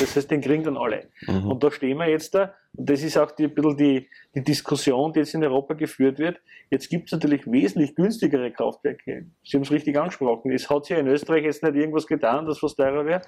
Das 0.00 0.16
heißt, 0.16 0.30
den 0.30 0.40
kriegen 0.40 0.64
dann 0.64 0.76
alle. 0.76 1.08
Mhm. 1.26 1.50
Und 1.50 1.62
da 1.62 1.70
stehen 1.70 1.98
wir 1.98 2.08
jetzt 2.08 2.34
da. 2.34 2.54
Und 2.74 2.90
das 2.90 3.02
ist 3.02 3.16
auch 3.16 3.30
die, 3.30 3.44
ein 3.44 3.54
bisschen 3.54 3.76
die, 3.76 4.08
die 4.34 4.42
Diskussion, 4.42 5.12
die 5.12 5.20
jetzt 5.20 5.34
in 5.34 5.44
Europa 5.44 5.74
geführt 5.74 6.18
wird. 6.18 6.40
Jetzt 6.70 6.90
gibt 6.90 7.06
es 7.06 7.12
natürlich 7.12 7.50
wesentlich 7.50 7.94
günstigere 7.94 8.50
Kraftwerke. 8.50 9.26
Sie 9.44 9.56
haben 9.56 9.62
es 9.62 9.70
richtig 9.70 9.96
angesprochen. 9.98 10.50
Es 10.52 10.68
hat 10.68 10.84
sich 10.84 10.96
ja 10.96 11.00
in 11.00 11.06
Österreich 11.06 11.44
jetzt 11.44 11.62
nicht 11.62 11.76
irgendwas 11.76 12.06
getan, 12.06 12.46
das 12.46 12.62
was 12.62 12.74
teurer 12.74 13.06
wäre. 13.06 13.22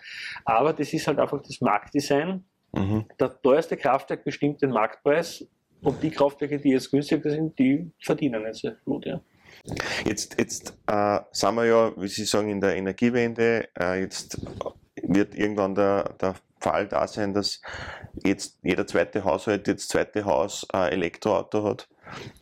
Aber 0.44 0.72
das 0.72 0.92
ist 0.92 1.06
halt 1.06 1.18
einfach 1.18 1.40
das 1.42 1.60
Marktdesign. 1.60 2.44
Mhm. 2.72 3.06
Der 3.18 3.40
teuerste 3.40 3.76
Kraftwerk 3.76 4.24
bestimmt 4.24 4.60
den 4.60 4.70
Marktpreis. 4.70 5.46
Und 5.80 6.02
die 6.02 6.10
Kraftwerke, 6.10 6.58
die 6.58 6.70
jetzt 6.70 6.90
günstiger 6.90 7.30
sind, 7.30 7.56
die 7.58 7.92
verdienen 8.00 8.44
jetzt 8.44 8.66
gut. 8.84 9.06
Ja. 9.06 9.20
Jetzt, 10.04 10.36
jetzt 10.38 10.76
äh, 10.86 11.20
sind 11.30 11.54
wir 11.54 11.64
ja, 11.66 11.92
wie 11.96 12.08
Sie 12.08 12.24
sagen, 12.24 12.48
in 12.48 12.60
der 12.60 12.76
Energiewende. 12.76 13.68
Äh, 13.78 14.00
jetzt 14.00 14.40
wird 15.02 15.34
irgendwann 15.36 15.74
der, 15.74 16.14
der 16.20 16.34
Fall 16.60 16.88
da 16.88 17.06
sein, 17.06 17.34
dass 17.34 17.60
jetzt 18.24 18.58
jeder 18.62 18.86
zweite 18.86 19.24
Haushalt, 19.24 19.68
jetzt 19.68 19.88
zweite 19.88 20.24
Haus 20.24 20.66
ein 20.70 20.92
Elektroauto 20.92 21.64
hat, 21.64 21.88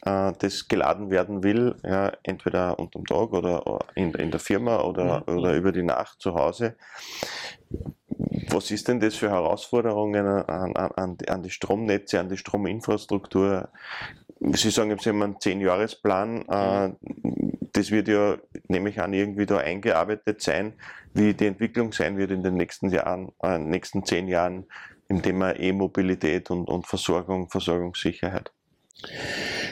äh, 0.05 0.33
das 0.39 0.69
geladen 0.69 1.11
werden 1.11 1.43
will, 1.43 1.77
ja, 1.83 2.13
entweder 2.23 2.79
unterm 2.79 3.05
Tag 3.05 3.33
oder 3.33 3.81
in, 3.95 4.13
in 4.15 4.31
der 4.31 4.41
Firma 4.41 4.81
oder, 4.83 5.25
mhm. 5.27 5.37
oder 5.37 5.55
über 5.55 5.73
die 5.73 5.83
Nacht 5.83 6.21
zu 6.21 6.35
Hause. 6.35 6.77
Was 8.51 8.71
ist 8.71 8.89
denn 8.89 9.01
das 9.01 9.15
für 9.17 9.31
Herausforderungen 9.31 10.27
an, 10.27 10.75
an, 10.77 11.19
an 11.27 11.43
die 11.43 11.51
Stromnetze, 11.51 12.19
an 12.19 12.29
die 12.29 12.37
Strominfrastruktur? 12.37 13.69
Sie 14.41 14.71
sagen, 14.71 14.97
Sie 14.99 15.09
haben 15.11 15.23
einen 15.23 15.37
10-Jahres-Plan. 15.37 16.43
Äh, 16.49 16.93
das 17.77 17.91
wird 17.91 18.09
ja, 18.09 18.39
nehme 18.69 18.89
ich 18.89 19.01
an, 19.01 19.13
irgendwie 19.13 19.47
da 19.47 19.59
eingearbeitet 19.59 20.41
sein, 20.41 20.75
wie 21.13 21.35
die 21.35 21.47
Entwicklung 21.47 21.93
sein 21.93 22.17
wird 22.17 22.31
in 22.31 22.43
den 22.43 22.55
nächsten 22.55 22.91
Jahren, 22.91 23.33
äh, 23.43 23.59
nächsten 23.59 24.05
zehn 24.05 24.29
Jahren 24.29 24.65
im 25.09 25.23
Thema 25.23 25.59
E-Mobilität 25.59 26.51
und, 26.51 26.69
und 26.69 26.87
Versorgung, 26.87 27.51
Versorgungssicherheit. 27.51 28.51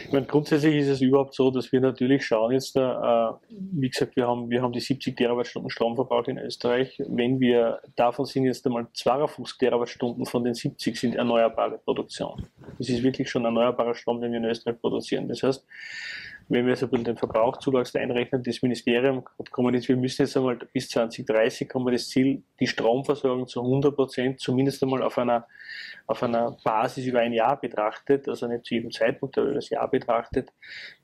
Ich 0.05 0.13
meine, 0.13 0.27
grundsätzlich 0.27 0.77
ist 0.77 0.89
es 0.89 1.01
überhaupt 1.01 1.35
so, 1.35 1.51
dass 1.51 1.73
wir 1.73 1.81
natürlich 1.81 2.27
schauen 2.27 2.53
jetzt, 2.53 2.77
äh, 2.77 2.81
wie 3.49 3.89
gesagt, 3.89 4.17
wir 4.17 4.29
haben, 4.29 4.51
wir 4.51 4.61
haben 4.61 4.73
die 4.73 4.81
70 4.81 5.17
Terawattstunden 5.17 5.71
Stromverbrauch 5.71 6.29
in 6.29 6.37
Österreich. 6.37 7.03
Wenn 7.09 7.41
wir, 7.41 7.81
davon 7.97 8.27
sind 8.27 8.45
jetzt 8.45 8.67
einmal 8.67 8.87
52 8.93 9.57
Terawattstunden 9.57 10.27
von 10.27 10.45
den 10.45 10.53
70 10.53 11.01
sind 11.01 11.15
erneuerbare 11.15 11.79
Produktion. 11.79 12.47
Das 12.79 12.91
ist 12.91 13.03
wirklich 13.03 13.31
schon 13.31 13.47
erneuerbarer 13.47 13.95
Strom, 13.95 14.21
den 14.21 14.33
wir 14.33 14.39
in 14.39 14.45
Österreich 14.45 14.79
produzieren. 14.79 15.27
Das 15.27 15.43
heißt, 15.43 15.65
wenn 16.49 16.67
wir 16.67 16.77
so 16.77 16.87
ein 16.87 16.91
bisschen 16.91 17.05
den 17.05 17.17
Verbrauchzuwachs 17.17 17.95
einrechnen, 17.97 18.43
das 18.43 18.63
Ministerium 18.63 19.25
hat 19.39 19.51
kommuniziert, 19.51 19.91
wir 19.91 19.97
müssen 19.97 20.23
jetzt 20.23 20.37
einmal 20.37 20.57
bis 20.73 20.89
2030 20.91 21.71
haben 21.75 21.85
wir 21.85 21.93
das 21.93 22.09
Ziel, 22.09 22.43
die 22.61 22.67
Stromversorgung 22.67 23.47
zu 23.47 23.61
100 23.61 23.95
Prozent, 23.95 24.41
zumindest 24.41 24.83
einmal 24.83 25.03
auf 25.03 25.19
einer, 25.19 25.47
auf 26.07 26.23
einer 26.23 26.57
Basis 26.63 27.07
über 27.07 27.21
ein 27.21 27.33
Jahr 27.33 27.59
betrachtet, 27.59 28.29
also 28.29 28.47
nicht 28.47 28.67
zu 28.67 28.75
jedem 28.75 28.91
Zeitpunkt, 28.91 29.39
aber 29.39 29.49
über 29.49 29.57
das 29.57 29.71
Jahr 29.71 29.89
betrachtet, 29.89 30.51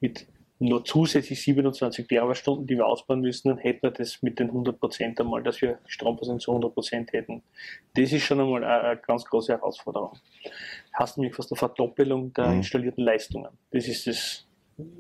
mit 0.01 0.27
nur 0.63 0.85
zusätzlich 0.85 1.41
27 1.41 2.07
Terawattstunden, 2.07 2.67
die 2.67 2.77
wir 2.77 2.87
ausbauen 2.87 3.23
müssen, 3.23 3.49
dann 3.49 3.59
hätten 3.59 3.83
wir 3.83 3.93
das 3.93 4.23
mit 4.23 4.39
den 4.39 4.49
100 4.49 4.79
Prozent 4.79 5.19
einmal, 5.19 5.43
dass 5.43 5.63
wir 5.63 5.79
Stromversorgung 5.87 6.39
zu 6.39 6.51
100 6.51 6.75
Prozent 6.75 7.13
hätten. 7.15 7.43
Das 7.95 8.13
ist 8.13 8.23
schon 8.23 8.41
einmal 8.41 8.63
eine, 8.63 8.83
eine 8.83 9.01
ganz 9.01 9.25
große 9.25 9.55
Herausforderung. 9.55 10.19
Hast 10.93 11.17
nämlich 11.17 11.35
fast 11.35 11.51
eine 11.51 11.57
Verdoppelung 11.57 12.35
der 12.35 12.49
mhm. 12.49 12.59
installierten 12.59 13.03
Leistungen. 13.03 13.49
Das 13.71 13.89
ist 13.89 14.07
das 14.07 14.47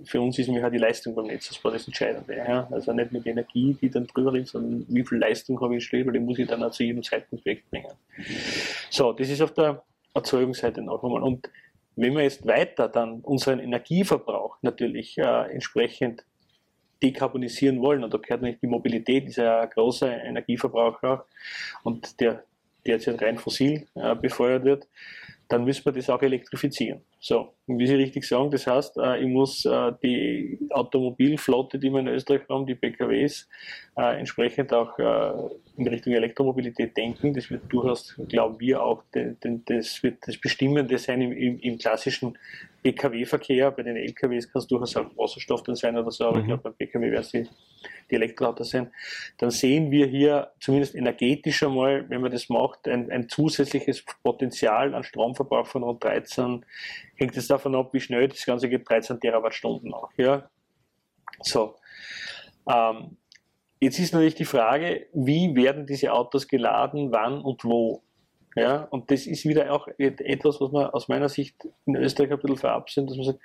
für 0.04 0.20
uns 0.20 0.38
ist 0.38 0.48
mir 0.48 0.62
halt 0.62 0.74
die 0.74 0.78
Leistung 0.78 1.14
beim 1.14 1.26
Netz 1.26 1.48
das 1.62 1.86
Entscheidende. 1.86 2.36
Ja? 2.36 2.68
Also 2.70 2.92
nicht 2.92 3.10
die 3.12 3.28
Energie, 3.28 3.76
die 3.80 3.90
dann 3.90 4.06
drüber 4.06 4.34
ist, 4.34 4.50
sondern 4.50 4.84
wie 4.88 5.04
viel 5.04 5.18
Leistung 5.18 5.60
habe 5.60 5.76
ich 5.76 5.84
stehen, 5.84 6.06
weil 6.06 6.14
die 6.14 6.20
muss 6.20 6.38
ich 6.38 6.48
dann 6.48 6.62
auch 6.62 6.70
zu 6.70 6.84
jedem 6.84 7.02
Zeitpunkt 7.02 7.44
wegbringen. 7.44 7.92
So, 8.90 9.12
das 9.12 9.28
ist 9.28 9.40
auf 9.40 9.52
der 9.54 9.82
Erzeugungsseite 10.14 10.82
noch 10.82 11.02
einmal. 11.02 11.22
Und 11.22 11.50
wenn 11.96 12.14
wir 12.14 12.22
jetzt 12.22 12.46
weiter 12.46 12.88
dann 12.88 13.20
unseren 13.20 13.60
Energieverbrauch 13.60 14.58
natürlich 14.62 15.18
äh, 15.18 15.52
entsprechend 15.52 16.24
dekarbonisieren 17.02 17.80
wollen, 17.80 18.04
und 18.04 18.12
da 18.12 18.18
gehört 18.18 18.42
nämlich 18.42 18.60
die 18.60 18.66
Mobilität, 18.66 19.26
ist 19.26 19.36
ja 19.36 19.60
ein 19.60 19.70
großer 19.70 20.24
Energieverbraucher 20.24 21.24
und 21.82 22.20
der 22.20 22.44
derzeit 22.86 23.20
rein 23.22 23.38
fossil 23.38 23.86
äh, 23.94 24.14
befeuert 24.14 24.64
wird, 24.64 24.88
dann 25.48 25.64
müssen 25.64 25.84
wir 25.84 25.92
das 25.92 26.08
auch 26.08 26.22
elektrifizieren. 26.22 27.02
So, 27.22 27.52
und 27.66 27.78
wie 27.78 27.87
Sie 27.87 27.94
richtig 27.94 28.24
sagen, 28.24 28.50
das 28.50 28.66
heißt, 28.66 28.96
äh, 28.96 29.20
ich 29.20 29.28
muss 29.28 29.66
äh, 29.66 29.92
die 30.02 30.59
Automobilflotte, 30.70 31.78
die 31.78 31.90
wir 31.90 32.00
in 32.00 32.09
Österreich 32.09 32.40
haben, 32.48 32.64
die 32.64 32.74
PKWs, 32.74 33.46
äh, 33.96 34.18
entsprechend 34.18 34.72
auch 34.72 34.98
in 35.76 35.87
Richtung 35.87 36.14
Elektromobilität 36.14 36.96
denken. 36.96 37.35
Das 37.35 37.50
wird 37.50 37.62
durchaus, 37.68 38.14
glauben 38.28 38.59
wir, 38.59 38.83
auch 38.83 39.04
das 39.12 40.02
wird 40.02 40.26
das 40.26 40.38
Bestimmende 40.38 40.98
sein 40.98 41.20
im, 41.20 41.33
im, 41.33 41.59
im 41.61 41.78
klassischen 41.78 42.37
PKW-Verkehr. 42.83 43.70
Bei 43.70 43.83
den 43.83 43.96
LKWs 43.96 44.50
kann 44.50 44.61
es 44.61 44.66
durchaus 44.66 44.96
auch 44.96 45.06
Wasserstoff 45.16 45.62
dann 45.62 45.76
sein 45.76 45.96
oder 45.96 46.11
so, 46.11 46.24
aber 46.24 46.37
mhm. 46.37 46.40
ich 46.40 46.46
glaube, 46.46 46.62
beim 46.62 46.74
PKW 46.74 47.11
wäre 47.11 47.20
es 47.20 47.30
die, 47.30 47.46
die 48.11 48.14
Elektroautos 48.14 48.70
sein. 48.70 48.90
Dann 49.38 49.50
sehen 49.50 49.90
wir 49.90 50.06
hier 50.06 50.50
zumindest 50.61 50.94
energetisch 50.94 51.62
einmal, 51.62 52.09
wenn 52.09 52.20
man 52.20 52.33
das 52.33 52.48
macht, 52.48 52.88
ein, 52.88 53.11
ein 53.11 53.28
zusätzliches 53.28 54.04
Potenzial 54.22 54.94
an 54.94 55.04
Stromverbrauch 55.04 55.66
von 55.66 55.83
rund 55.83 56.02
13 56.02 56.64
hängt 57.20 57.37
es 57.37 57.46
davon 57.46 57.74
ab, 57.74 57.92
wie 57.92 58.00
schnell 58.00 58.28
das 58.28 58.44
Ganze 58.46 58.68
geht, 58.68 58.88
13 58.88 59.20
Terawattstunden 59.20 59.92
auch. 59.92 60.11
Ja? 60.16 60.48
So. 61.42 61.76
Ähm, 62.68 63.18
jetzt 63.78 63.98
ist 63.98 64.14
natürlich 64.14 64.35
die 64.35 64.46
Frage, 64.46 65.06
wie 65.12 65.54
werden 65.54 65.87
diese 65.87 66.12
Autos 66.12 66.48
geladen, 66.48 67.12
wann 67.12 67.42
und 67.42 67.64
wo? 67.64 68.02
Ja, 68.56 68.88
und 68.90 69.11
das 69.12 69.26
ist 69.26 69.44
wieder 69.44 69.72
auch 69.72 69.87
etwas, 69.98 70.61
was 70.61 70.72
man 70.72 70.87
aus 70.87 71.09
meiner 71.09 71.28
Sicht 71.28 71.68
in 71.87 71.94
Österreich 71.94 72.33
ein 72.33 72.38
bisschen 72.40 72.56
verabsehen, 72.56 73.06
dass 73.06 73.16
man 73.16 73.26
sagt, 73.26 73.38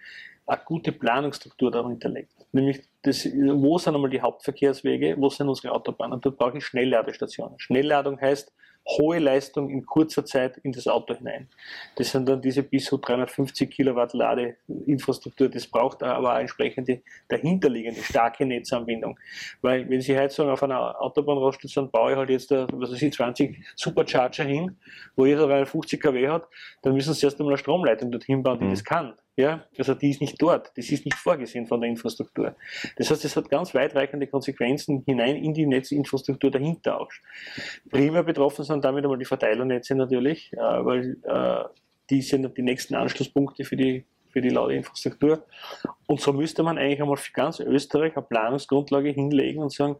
eine 0.47 0.61
gute 0.65 0.91
Planungsstruktur 0.91 1.69
dahinter 1.69 2.09
legt. 2.09 2.33
Nämlich, 2.53 2.81
das, 3.03 3.25
wo 3.25 3.77
sind 3.77 3.93
einmal 3.93 4.09
die 4.09 4.21
Hauptverkehrswege, 4.21 5.15
wo 5.19 5.29
sind 5.29 5.47
unsere 5.47 5.73
Autobahnen? 5.73 6.21
Dort 6.21 6.37
brauche 6.37 6.57
ich 6.57 6.65
Schnellladestationen. 6.65 7.59
Schnellladung 7.59 8.19
heißt, 8.19 8.51
hohe 8.87 9.19
Leistung 9.19 9.69
in 9.69 9.85
kurzer 9.85 10.25
Zeit 10.25 10.57
in 10.57 10.71
das 10.71 10.87
Auto 10.87 11.15
hinein. 11.15 11.47
Das 11.95 12.11
sind 12.11 12.29
dann 12.29 12.41
diese 12.41 12.61
bis 12.61 12.85
zu 12.85 12.97
350 12.97 13.69
Kilowatt 13.69 14.13
Ladeinfrastruktur. 14.13 15.49
Das 15.49 15.67
braucht 15.67 16.03
aber 16.03 16.35
auch 16.35 16.39
entsprechende 16.39 17.01
dahinterliegende 17.27 18.01
starke 18.01 18.45
Netzanbindung. 18.45 19.17
Weil 19.61 19.89
wenn 19.89 20.01
Sie 20.01 20.17
heute 20.17 20.33
sagen, 20.33 20.49
auf 20.49 20.61
einer 20.61 21.01
Autobahnraststation 21.01 21.89
baue 21.89 22.11
ich 22.11 22.17
halt 22.17 22.29
jetzt 22.29 22.51
da, 22.51 22.67
was 22.73 22.91
weiß 22.91 23.01
ich, 23.01 23.13
20 23.13 23.57
Supercharger 23.75 24.43
hin, 24.43 24.77
wo 25.15 25.25
jeder 25.25 25.47
350 25.47 25.99
kW 25.99 26.27
hat, 26.27 26.47
dann 26.83 26.93
müssen 26.93 27.13
Sie 27.13 27.25
erst 27.25 27.39
einmal 27.39 27.53
eine 27.53 27.59
Stromleitung 27.59 28.11
dorthin 28.11 28.43
bauen, 28.43 28.59
die 28.59 28.65
mhm. 28.65 28.71
das 28.71 28.83
kann. 28.83 29.13
Ja, 29.37 29.65
also 29.77 29.93
die 29.95 30.11
ist 30.11 30.21
nicht 30.21 30.41
dort, 30.41 30.71
das 30.77 30.89
ist 30.89 31.03
nicht 31.03 31.17
vorgesehen 31.17 31.67
von 31.67 31.81
der 31.81 31.89
Infrastruktur. 31.89 32.55
Das 32.95 33.11
heißt, 33.11 33.25
es 33.25 33.35
hat 33.35 33.49
ganz 33.49 33.75
weitreichende 33.75 34.27
Konsequenzen 34.27 35.03
hinein 35.05 35.35
in 35.35 35.53
die 35.53 35.65
Netzinfrastruktur 35.65 36.51
dahinter 36.51 37.01
auch. 37.01 37.11
Primär 37.89 38.23
betroffen 38.23 38.63
sind 38.63 38.85
damit 38.85 39.03
einmal 39.03 39.19
die 39.19 39.25
Verteilernetze 39.25 39.93
natürlich, 39.95 40.53
äh, 40.53 40.57
weil 40.57 41.17
äh, 41.23 41.65
die 42.09 42.21
sind 42.21 42.57
die 42.57 42.61
nächsten 42.61 42.95
Anschlusspunkte 42.95 43.65
für 43.65 43.75
die 43.75 44.05
für 44.35 44.41
die 44.41 44.49
laute 44.49 44.73
Infrastruktur. 44.73 45.45
Und 46.07 46.19
so 46.19 46.33
müsste 46.33 46.61
man 46.61 46.77
eigentlich 46.77 47.01
einmal 47.01 47.15
für 47.15 47.31
ganz 47.31 47.61
Österreich 47.61 48.17
eine 48.17 48.25
Planungsgrundlage 48.25 49.11
hinlegen 49.11 49.63
und 49.63 49.71
sagen, 49.71 49.95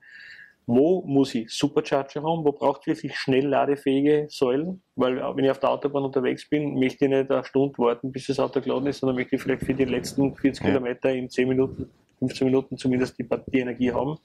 wo 0.68 1.04
muss 1.06 1.36
ich 1.36 1.50
Supercharger 1.50 2.24
haben, 2.24 2.44
wo 2.44 2.52
braucht 2.52 2.88
wirklich 2.88 3.16
schnell 3.16 3.48
ladefähige 3.48 4.28
Säulen, 4.30 4.82
weil 4.96 5.18
wenn 5.36 5.46
ich 5.46 5.52
auf 5.52 5.60
der 5.60 5.72
Autobahn 5.72 6.04
unterwegs 6.04 6.50
bin, 6.50 6.80
möchte 6.80 7.06
ich 7.06 7.12
nicht 7.12 7.32
eine 7.32 7.44
Stunde 7.44 7.78
warten, 7.78 8.12
bis 8.12 8.28
das 8.28 8.40
Auto 8.40 8.62
geladen 8.62 8.88
ist, 8.88 9.00
sondern 9.00 9.16
möchte 9.16 9.36
ich 9.36 9.42
vielleicht 9.42 9.64
für 9.64 9.74
die 9.74 9.86
letzten 9.86 10.36
40 10.36 10.64
ja. 10.64 10.70
Kilometer 10.72 11.12
in 11.12 11.30
10 11.30 11.48
Minuten, 11.48 11.90
15 12.20 12.46
Minuten 12.46 12.78
zumindest 12.78 13.18
die, 13.20 13.28
die 13.52 13.60
Energie 13.60 13.92
haben. 13.92 14.18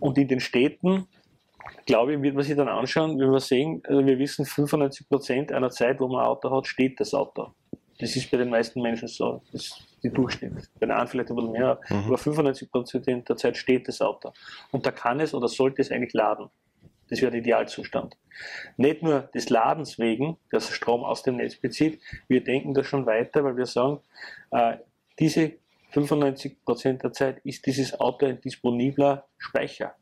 Und 0.00 0.18
in 0.18 0.28
den 0.28 0.40
Städten 0.40 1.06
glaube 1.84 2.14
ich, 2.14 2.22
wird 2.22 2.34
man 2.34 2.44
sich 2.44 2.56
dann 2.56 2.68
anschauen, 2.68 3.18
wenn 3.18 3.30
wir 3.30 3.40
sehen, 3.40 3.82
also 3.84 4.04
wir 4.04 4.18
wissen, 4.18 4.44
95 4.44 5.08
Prozent 5.08 5.52
einer 5.52 5.70
Zeit, 5.70 6.00
wo 6.00 6.08
man 6.08 6.20
ein 6.20 6.26
Auto 6.26 6.50
hat, 6.50 6.66
steht 6.66 7.00
das 7.00 7.14
Auto. 7.14 7.52
Das 7.98 8.14
ist 8.14 8.30
bei 8.30 8.36
den 8.36 8.50
meisten 8.50 8.82
Menschen 8.82 9.08
so. 9.08 9.42
Das 9.52 9.82
die 10.06 10.14
Durchschnitt. 10.14 10.52
Bei 10.74 10.86
den 10.86 10.90
anderen 10.92 11.08
vielleicht 11.08 11.30
ein 11.30 11.36
bisschen 11.36 11.52
mehr, 11.52 11.80
mhm. 11.88 12.04
aber 12.06 12.18
95 12.18 12.70
Prozent 12.70 13.28
der 13.28 13.36
Zeit 13.36 13.56
steht 13.56 13.88
das 13.88 14.00
Auto. 14.00 14.32
Und 14.70 14.86
da 14.86 14.90
kann 14.90 15.20
es 15.20 15.34
oder 15.34 15.48
sollte 15.48 15.82
es 15.82 15.90
eigentlich 15.90 16.12
laden. 16.12 16.48
Das 17.08 17.20
wäre 17.20 17.30
der 17.30 17.40
Idealzustand. 17.40 18.16
Nicht 18.76 19.02
nur 19.02 19.20
des 19.34 19.48
Ladens 19.48 19.98
wegen, 19.98 20.38
dass 20.50 20.70
Strom 20.70 21.04
aus 21.04 21.22
dem 21.22 21.36
Netz 21.36 21.56
bezieht, 21.56 22.00
wir 22.28 22.42
denken 22.42 22.74
da 22.74 22.82
schon 22.82 23.06
weiter, 23.06 23.44
weil 23.44 23.56
wir 23.56 23.66
sagen, 23.66 24.00
äh, 24.50 24.78
diese 25.18 25.52
95 25.92 26.64
Prozent 26.64 27.02
der 27.04 27.12
Zeit 27.12 27.38
ist 27.44 27.64
dieses 27.64 27.98
Auto 27.98 28.26
ein 28.26 28.40
disponibler 28.40 29.26
Speicher 29.38 29.94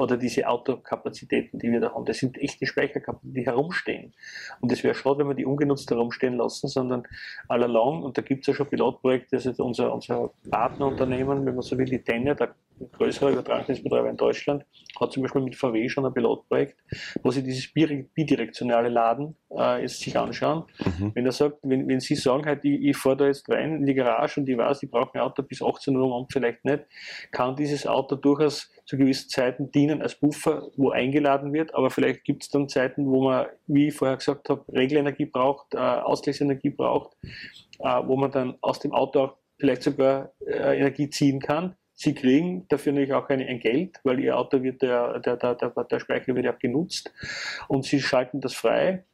oder 0.00 0.16
diese 0.16 0.48
Autokapazitäten, 0.48 1.58
die 1.58 1.70
wir 1.70 1.80
da 1.80 1.92
haben. 1.92 2.06
Das 2.06 2.18
sind 2.18 2.38
echte 2.38 2.64
Speicherkapazitäten, 2.64 3.34
die 3.34 3.44
herumstehen. 3.44 4.14
Und 4.60 4.72
es 4.72 4.82
wäre 4.82 4.94
schade, 4.94 5.18
wenn 5.18 5.28
wir 5.28 5.34
die 5.34 5.44
ungenutzt 5.44 5.90
herumstehen 5.90 6.36
lassen, 6.36 6.68
sondern 6.68 7.02
allalong, 7.48 8.02
und 8.02 8.16
da 8.16 8.22
gibt 8.22 8.42
es 8.42 8.46
ja 8.48 8.54
schon 8.54 8.66
Pilotprojekte, 8.66 9.36
also 9.36 9.62
unser, 9.62 9.92
unser 9.92 10.30
Partnerunternehmen, 10.50 11.44
wenn 11.44 11.54
man 11.54 11.62
so 11.62 11.76
will, 11.76 11.84
die 11.84 12.02
Tenne, 12.02 12.34
der 12.34 12.54
größere 12.92 13.32
Übertragungsbetreiber 13.32 14.10
in 14.10 14.16
Deutschland, 14.16 14.64
hat 14.98 15.12
zum 15.12 15.22
Beispiel 15.22 15.42
mit 15.42 15.56
VW 15.56 15.88
schon 15.88 16.06
ein 16.06 16.14
Pilotprojekt, 16.14 16.76
wo 17.22 17.30
sie 17.30 17.42
dieses 17.42 17.72
bidirektionale 17.72 18.88
Laden 18.88 19.36
äh, 19.50 19.82
jetzt 19.82 20.00
sich 20.00 20.16
anschauen. 20.16 20.64
Mhm. 20.84 21.12
Wenn 21.14 21.26
er 21.26 21.32
sagt, 21.32 21.58
wenn, 21.62 21.88
wenn 21.88 22.00
Sie 22.00 22.14
sagen, 22.14 22.46
halt, 22.46 22.64
ich, 22.64 22.82
ich 22.82 22.96
fahre 22.96 23.16
da 23.16 23.26
jetzt 23.26 23.48
rein 23.48 23.76
in 23.76 23.86
die 23.86 23.94
Garage 23.94 24.40
und 24.40 24.48
ich 24.48 24.56
weiß, 24.56 24.82
ich 24.82 24.90
brauche 24.90 25.14
ein 25.14 25.20
Auto 25.20 25.42
bis 25.42 25.62
18 25.62 25.96
Uhr 25.96 26.14
und 26.14 26.32
vielleicht 26.32 26.64
nicht, 26.64 26.84
kann 27.30 27.56
dieses 27.56 27.86
Auto 27.86 28.16
durchaus 28.16 28.70
zu 28.86 28.96
gewissen 28.96 29.28
Zeiten 29.28 29.70
dienen 29.70 30.02
als 30.02 30.18
Buffer, 30.18 30.68
wo 30.76 30.90
eingeladen 30.90 31.52
wird, 31.52 31.74
aber 31.74 31.90
vielleicht 31.90 32.24
gibt 32.24 32.42
es 32.42 32.48
dann 32.48 32.68
Zeiten, 32.68 33.06
wo 33.06 33.22
man, 33.22 33.46
wie 33.66 33.88
ich 33.88 33.94
vorher 33.94 34.16
gesagt 34.16 34.48
habe, 34.48 34.64
Regelenergie 34.72 35.26
braucht, 35.26 35.74
äh, 35.74 35.78
Ausgleichsenergie 35.78 36.70
braucht, 36.70 37.16
äh, 37.78 38.00
wo 38.04 38.16
man 38.16 38.30
dann 38.32 38.56
aus 38.60 38.80
dem 38.80 38.92
Auto 38.92 39.20
auch 39.20 39.36
vielleicht 39.60 39.82
sogar 39.82 40.32
äh, 40.44 40.78
Energie 40.78 41.10
ziehen 41.10 41.38
kann. 41.38 41.76
Sie 42.02 42.14
kriegen 42.14 42.66
dafür 42.68 42.94
natürlich 42.94 43.12
auch 43.12 43.28
ein, 43.28 43.42
ein 43.42 43.60
Geld, 43.60 44.00
weil 44.04 44.20
Ihr 44.20 44.34
Auto 44.34 44.62
wird, 44.62 44.80
der, 44.80 45.18
der, 45.20 45.36
der, 45.36 45.54
der, 45.54 45.68
der 45.68 46.00
Speicher 46.00 46.34
wird 46.34 46.46
ja 46.46 46.52
genutzt 46.52 47.12
und 47.68 47.84
Sie 47.84 48.00
schalten 48.00 48.40
das 48.40 48.54
frei. 48.54 49.04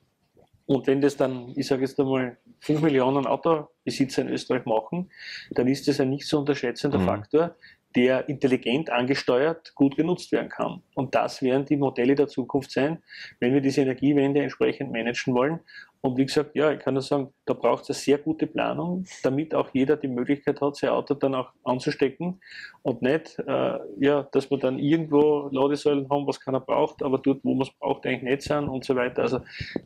Und 0.66 0.86
wenn 0.86 1.00
das 1.00 1.16
dann, 1.16 1.52
ich 1.56 1.66
sage 1.66 1.82
jetzt 1.82 1.98
einmal, 1.98 2.36
5 2.60 2.82
Millionen 2.82 3.26
Autobesitzer 3.26 4.22
in 4.22 4.28
Österreich 4.28 4.66
machen, 4.66 5.10
dann 5.50 5.66
ist 5.66 5.88
das 5.88 5.98
ein 5.98 6.10
nicht 6.10 6.28
zu 6.28 6.38
unterschätzender 6.38 7.00
mhm. 7.00 7.06
Faktor, 7.06 7.56
der 7.96 8.28
intelligent 8.28 8.88
angesteuert 8.90 9.74
gut 9.74 9.96
genutzt 9.96 10.30
werden 10.30 10.48
kann. 10.48 10.84
Und 10.94 11.16
das 11.16 11.42
werden 11.42 11.64
die 11.64 11.76
Modelle 11.76 12.14
der 12.14 12.28
Zukunft 12.28 12.70
sein, 12.70 13.02
wenn 13.40 13.52
wir 13.52 13.60
diese 13.60 13.80
Energiewende 13.80 14.42
entsprechend 14.42 14.92
managen 14.92 15.34
wollen. 15.34 15.58
Und 16.06 16.16
wie 16.18 16.26
gesagt, 16.26 16.54
ja, 16.54 16.70
ich 16.70 16.78
kann 16.78 16.94
nur 16.94 17.02
sagen, 17.02 17.34
da 17.46 17.52
braucht 17.52 17.82
es 17.82 17.90
eine 17.90 17.94
sehr 17.96 18.18
gute 18.18 18.46
Planung, 18.46 19.04
damit 19.24 19.56
auch 19.56 19.70
jeder 19.72 19.96
die 19.96 20.06
Möglichkeit 20.06 20.60
hat, 20.60 20.76
sein 20.76 20.90
Auto 20.90 21.14
dann 21.14 21.34
auch 21.34 21.50
anzustecken 21.64 22.40
und 22.82 23.02
nicht, 23.02 23.36
äh, 23.40 23.78
ja, 23.98 24.22
dass 24.30 24.48
wir 24.48 24.58
dann 24.58 24.78
irgendwo 24.78 25.48
Ladesäulen 25.50 26.08
haben, 26.08 26.24
was 26.28 26.38
keiner 26.38 26.60
braucht, 26.60 27.02
aber 27.02 27.18
dort, 27.18 27.40
wo 27.42 27.54
man 27.54 27.66
es 27.66 27.72
braucht, 27.72 28.06
eigentlich 28.06 28.22
nicht 28.22 28.42
sind 28.42 28.68
und 28.68 28.84
so 28.84 28.94
weiter. 28.94 29.22
Also 29.22 29.40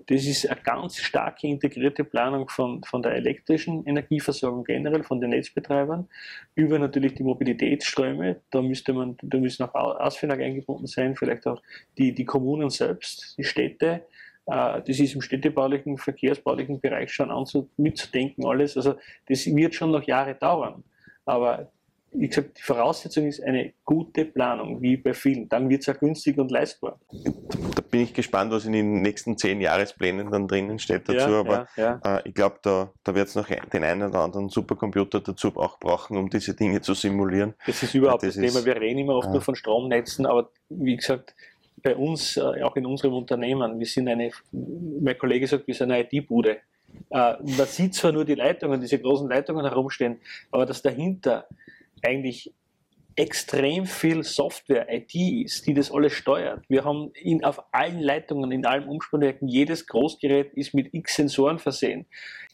das 0.09 0.27
ist 0.27 0.47
eine 0.47 0.61
ganz 0.61 0.99
starke 0.99 1.47
integrierte 1.47 2.05
Planung 2.05 2.51
von, 2.51 2.85
von 2.85 3.01
der 3.01 3.13
elektrischen 3.13 3.87
Energieversorgung 3.87 4.65
generell, 4.65 5.05
von 5.05 5.23
den 5.23 5.31
Netzbetreibern, 5.31 6.07
über 6.55 6.79
natürlich 6.79 7.15
die 7.15 7.25
Mobilitätsströme. 7.25 8.43
Da 8.51 8.61
müsste 8.61 8.93
man, 8.93 9.17
da 9.23 9.39
müssen 9.39 9.63
auch 9.63 9.75
Ausfinag 9.75 10.41
eingebunden 10.41 10.87
sein, 10.87 11.17
vielleicht 11.17 11.47
auch 11.47 11.63
die, 11.97 12.13
die 12.13 12.27
Kommunen 12.27 12.69
selbst, 12.69 13.39
die 13.39 13.45
Städte, 13.45 14.03
das 14.51 14.99
ist 14.99 15.15
im 15.15 15.21
städtebaulichen, 15.21 15.97
verkehrsbaulichen 15.97 16.81
Bereich 16.81 17.13
schon 17.13 17.31
anzu, 17.31 17.71
mitzudenken, 17.77 18.45
alles. 18.45 18.77
Also 18.77 18.97
das 19.29 19.47
wird 19.47 19.75
schon 19.75 19.93
noch 19.93 20.03
Jahre 20.03 20.35
dauern. 20.35 20.83
Aber 21.25 21.71
wie 22.13 22.29
gesagt, 22.29 22.59
die 22.59 22.63
Voraussetzung 22.63 23.27
ist 23.27 23.41
eine 23.41 23.73
gute 23.85 24.25
Planung, 24.25 24.83
wie 24.83 24.97
bei 24.97 25.15
vielen. 25.15 25.49
Dann 25.49 25.69
wird 25.69 25.83
es 25.83 25.89
auch 25.89 26.01
günstig 26.01 26.39
und 26.39 26.51
leistbar. 26.51 26.99
Da 27.13 27.83
bin 27.89 28.01
ich 28.01 28.13
gespannt, 28.13 28.51
was 28.51 28.65
in 28.65 28.73
den 28.73 29.01
nächsten 29.01 29.39
zehn 29.39 29.61
Jahresplänen 29.61 30.31
dann 30.31 30.49
drinnen 30.49 30.81
steht 30.81 31.09
dazu. 31.09 31.31
Ja, 31.31 31.41
aber 31.41 31.69
ja, 31.77 32.01
ja. 32.05 32.17
Äh, 32.17 32.29
ich 32.29 32.35
glaube, 32.35 32.59
da, 32.63 32.93
da 33.05 33.15
wird 33.15 33.29
es 33.29 33.37
noch 33.37 33.47
den 33.47 33.85
einen 33.85 34.09
oder 34.09 34.21
anderen 34.21 34.49
Supercomputer 34.49 35.21
dazu 35.21 35.57
auch 35.57 35.79
brauchen, 35.79 36.17
um 36.17 36.29
diese 36.29 36.55
Dinge 36.55 36.81
zu 36.81 36.95
simulieren. 36.95 37.55
Das 37.67 37.81
ist 37.83 37.95
überhaupt 37.95 38.25
das, 38.25 38.35
das 38.35 38.45
Thema. 38.45 38.65
Wir 38.65 38.81
reden 38.81 38.99
immer 38.99 39.15
oft 39.15 39.31
nur 39.31 39.41
von 39.41 39.55
Stromnetzen, 39.55 40.27
aber 40.27 40.51
wie 40.69 40.97
gesagt, 40.97 41.37
bei 41.83 41.97
uns, 41.97 42.37
äh, 42.37 42.63
auch 42.63 42.77
in 42.77 42.87
unserem 42.87 43.15
Unternehmen, 43.15 43.79
wir 43.79 43.87
sind 43.87 44.09
eine, 44.09 44.31
mein 44.53 45.19
Kollege 45.19 45.47
sagt, 45.47 45.67
wir 45.67 45.75
sind 45.75 45.91
eine 45.91 46.07
IT-Bude. 46.11 46.59
äh, 47.11 47.35
man 47.43 47.67
sieht 47.67 47.95
zwar 47.95 48.13
nur 48.13 48.25
die 48.25 48.35
Leitungen, 48.35 48.81
diese 48.81 48.99
großen 48.99 49.29
Leitungen 49.29 49.65
herumstehen, 49.65 50.21
aber 50.51 50.67
dass 50.67 50.83
dahinter 50.83 51.47
eigentlich 52.03 52.53
extrem 53.17 53.87
viel 53.87 54.23
Software, 54.23 54.87
IT 54.91 55.15
ist, 55.15 55.67
die 55.67 55.75
das 55.75 55.93
alles 55.93 56.13
steuert. 56.13 56.65
Wir 56.69 56.85
haben 56.85 57.11
in, 57.15 57.45
auf 57.45 57.63
allen 57.73 58.01
Leitungen, 58.01 58.53
in 58.53 58.65
allen 58.65 58.89
Umspannwerken, 58.89 59.49
jedes 59.49 59.87
Großgerät 59.87 60.55
ist 60.55 60.75
mit 60.75 60.95
x 60.95 61.17
Sensoren 61.17 61.59
versehen. 61.59 62.07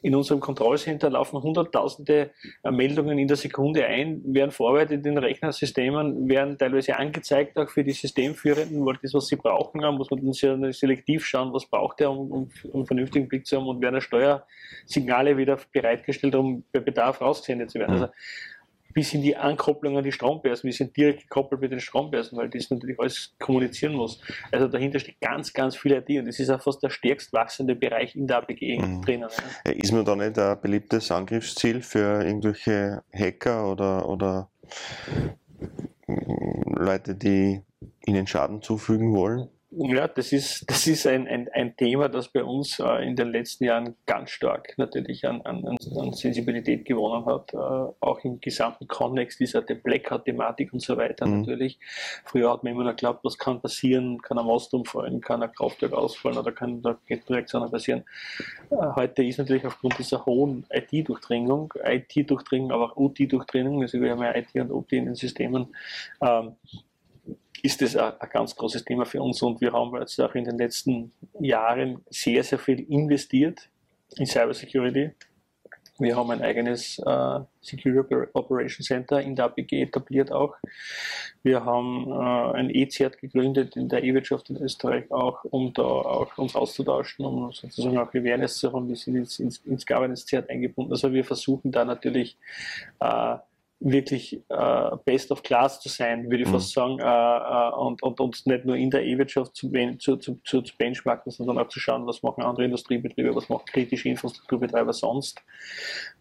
In 0.02 0.14
unserem 0.14 0.40
Kontrollcenter 0.40 1.10
laufen 1.10 1.42
hunderttausende 1.42 2.30
äh, 2.62 2.70
Meldungen 2.70 3.18
in 3.18 3.28
der 3.28 3.36
Sekunde 3.36 3.86
ein, 3.86 4.22
werden 4.26 4.50
verarbeitet 4.50 4.98
in 4.98 5.02
den 5.02 5.18
Rechnersystemen, 5.18 6.28
werden 6.28 6.58
teilweise 6.58 6.96
angezeigt 6.96 7.56
auch 7.58 7.70
für 7.70 7.82
die 7.82 7.92
Systemführenden, 7.92 8.84
weil 8.84 8.98
das, 9.02 9.14
was 9.14 9.28
sie 9.28 9.36
brauchen, 9.36 9.80
muss 9.96 10.10
man 10.10 10.20
dann 10.20 10.32
sehr 10.32 10.72
selektiv 10.72 11.24
schauen, 11.24 11.52
was 11.52 11.66
braucht 11.66 12.00
er, 12.00 12.10
um, 12.10 12.30
um, 12.30 12.50
um 12.64 12.74
einen 12.74 12.86
vernünftigen 12.86 13.28
Blick 13.28 13.46
zu 13.46 13.56
haben 13.56 13.66
und 13.66 13.80
werden 13.80 14.00
Steuersignale 14.00 15.36
wieder 15.36 15.58
bereitgestellt, 15.72 16.34
um 16.34 16.64
bei 16.72 16.80
Bedarf 16.80 17.20
rausgesendet 17.20 17.70
zu 17.70 17.78
werden. 17.78 17.92
Also, 17.92 18.08
bis 18.96 19.12
in 19.12 19.20
die 19.20 19.36
Ankopplung 19.36 19.98
an 19.98 20.04
die 20.04 20.10
Strombörsen. 20.10 20.66
Wir 20.68 20.72
sind 20.72 20.96
direkt 20.96 21.24
gekoppelt 21.24 21.60
mit 21.60 21.70
den 21.70 21.80
Strombörsen, 21.80 22.38
weil 22.38 22.48
das 22.48 22.70
natürlich 22.70 22.98
alles 22.98 23.34
kommunizieren 23.38 23.92
muss. 23.92 24.22
Also 24.50 24.68
dahinter 24.68 24.98
steht 24.98 25.20
ganz, 25.20 25.52
ganz 25.52 25.76
viel 25.76 25.92
IT 25.92 26.08
und 26.18 26.24
das 26.24 26.40
ist 26.40 26.48
auch 26.48 26.62
fast 26.62 26.82
der 26.82 26.88
stärkst 26.88 27.30
wachsende 27.34 27.76
Bereich 27.76 28.16
in 28.16 28.26
der 28.26 28.38
APG 28.38 28.78
mhm. 28.78 29.02
drinnen. 29.02 29.28
Ja. 29.66 29.72
Ist 29.72 29.92
man 29.92 30.06
da 30.06 30.16
nicht 30.16 30.38
ein 30.38 30.58
beliebtes 30.62 31.10
Angriffsziel 31.10 31.82
für 31.82 32.24
irgendwelche 32.24 33.02
Hacker 33.12 33.70
oder, 33.70 34.08
oder 34.08 34.48
Leute, 36.06 37.14
die 37.16 37.60
ihnen 38.06 38.26
Schaden 38.26 38.62
zufügen 38.62 39.14
wollen? 39.14 39.50
Ja, 39.78 40.08
das 40.08 40.32
ist, 40.32 40.64
das 40.70 40.86
ist 40.86 41.06
ein, 41.06 41.28
ein, 41.28 41.50
ein 41.52 41.76
Thema, 41.76 42.08
das 42.08 42.28
bei 42.28 42.42
uns 42.42 42.78
äh, 42.78 43.06
in 43.06 43.14
den 43.14 43.28
letzten 43.28 43.64
Jahren 43.64 43.94
ganz 44.06 44.30
stark 44.30 44.72
natürlich 44.78 45.26
an, 45.26 45.42
an, 45.42 45.66
an 45.66 46.12
Sensibilität 46.14 46.86
gewonnen 46.86 47.26
hat, 47.26 47.52
äh, 47.52 47.56
auch 47.56 48.20
im 48.24 48.40
gesamten 48.40 48.88
Kontext 48.88 49.38
dieser 49.38 49.60
Blackout-Thematik 49.60 50.72
und 50.72 50.80
so 50.80 50.96
weiter 50.96 51.26
mhm. 51.26 51.40
natürlich. 51.40 51.78
Früher 52.24 52.50
hat 52.50 52.64
man 52.64 52.72
immer 52.72 52.84
noch 52.84 52.92
geglaubt, 52.92 53.20
was 53.22 53.36
kann 53.36 53.60
passieren, 53.60 54.22
kann 54.22 54.38
ein 54.38 54.46
Mast 54.46 54.72
umfallen, 54.72 55.20
kann 55.20 55.42
ein 55.42 55.52
Kraftwerk 55.52 55.92
ausfallen 55.92 56.38
oder 56.38 56.52
kann 56.52 56.80
da 56.80 56.96
Kettenreaktionen 57.06 57.70
passieren. 57.70 58.04
Äh, 58.70 58.76
heute 58.94 59.24
ist 59.24 59.36
natürlich 59.36 59.66
aufgrund 59.66 59.98
dieser 59.98 60.24
hohen 60.24 60.64
IT-Durchdringung, 60.70 61.74
IT-Durchdringung, 61.84 62.72
aber 62.72 62.92
auch 62.92 62.96
UT-Durchdringung, 62.96 63.82
also 63.82 64.00
wir 64.00 64.12
haben 64.12 64.22
ja 64.22 64.34
IT 64.34 64.54
und 64.54 64.70
OT 64.70 64.92
in 64.92 65.04
den 65.04 65.14
Systemen, 65.16 65.76
ähm, 66.22 66.56
ist 67.62 67.82
das 67.82 67.96
ein, 67.96 68.12
ganz 68.30 68.54
großes 68.54 68.84
Thema 68.84 69.04
für 69.06 69.22
uns 69.22 69.42
und 69.42 69.60
wir 69.60 69.72
haben 69.72 69.94
jetzt 69.98 70.20
auch 70.20 70.34
in 70.34 70.44
den 70.44 70.58
letzten 70.58 71.12
Jahren 71.40 72.04
sehr, 72.10 72.42
sehr 72.42 72.58
viel 72.58 72.80
investiert 72.90 73.68
in 74.16 74.26
Cybersecurity. 74.26 75.12
Wir 75.98 76.14
haben 76.14 76.30
ein 76.30 76.42
eigenes 76.42 76.98
äh, 76.98 77.40
Security 77.62 78.14
Operation 78.34 78.84
Center 78.84 79.20
in 79.20 79.34
der 79.34 79.46
APG 79.46 79.80
etabliert 79.80 80.30
auch. 80.30 80.54
Wir 81.42 81.64
haben 81.64 82.10
äh, 82.10 82.58
ein 82.58 82.70
E-Zert 82.70 83.18
gegründet 83.18 83.76
in 83.76 83.88
der 83.88 84.04
E-Wirtschaft 84.04 84.50
in 84.50 84.58
Österreich 84.58 85.10
auch, 85.10 85.42
um 85.44 85.72
da 85.72 85.82
auch 85.82 86.36
uns 86.36 86.54
auszutauschen, 86.54 87.24
um 87.24 87.50
sozusagen 87.52 87.96
auch 87.96 88.10
Awareness 88.10 88.58
zu 88.58 88.72
haben. 88.72 88.88
Wir 88.88 88.96
sind 88.96 89.16
jetzt 89.16 89.40
ins, 89.40 89.58
ins 89.58 89.86
Governance-Zert 89.86 90.50
eingebunden. 90.50 90.92
Also 90.92 91.12
wir 91.12 91.24
versuchen 91.24 91.72
da 91.72 91.84
natürlich 91.86 92.36
äh, 93.00 93.36
wirklich 93.78 94.42
äh, 94.48 94.90
best 95.04 95.30
of 95.30 95.42
class 95.42 95.80
zu 95.80 95.88
sein, 95.88 96.30
würde 96.30 96.42
ich 96.42 96.48
mhm. 96.48 96.52
fast 96.52 96.72
sagen, 96.72 96.98
äh, 96.98 97.04
äh, 97.04 97.74
und, 97.74 98.02
und 98.02 98.20
uns 98.20 98.46
nicht 98.46 98.64
nur 98.64 98.76
in 98.76 98.90
der 98.90 99.04
E-Wirtschaft 99.04 99.54
zu, 99.54 99.70
zu, 99.98 100.16
zu, 100.16 100.40
zu, 100.44 100.62
benchmarken, 100.78 101.30
sondern 101.30 101.58
auch 101.58 101.68
zu 101.68 101.78
schauen, 101.78 102.06
was 102.06 102.22
machen 102.22 102.42
andere 102.42 102.64
Industriebetriebe, 102.64 103.34
was 103.34 103.48
machen 103.48 103.66
kritische 103.66 104.08
Infrastrukturbetreiber 104.08 104.94
sonst. 104.94 105.42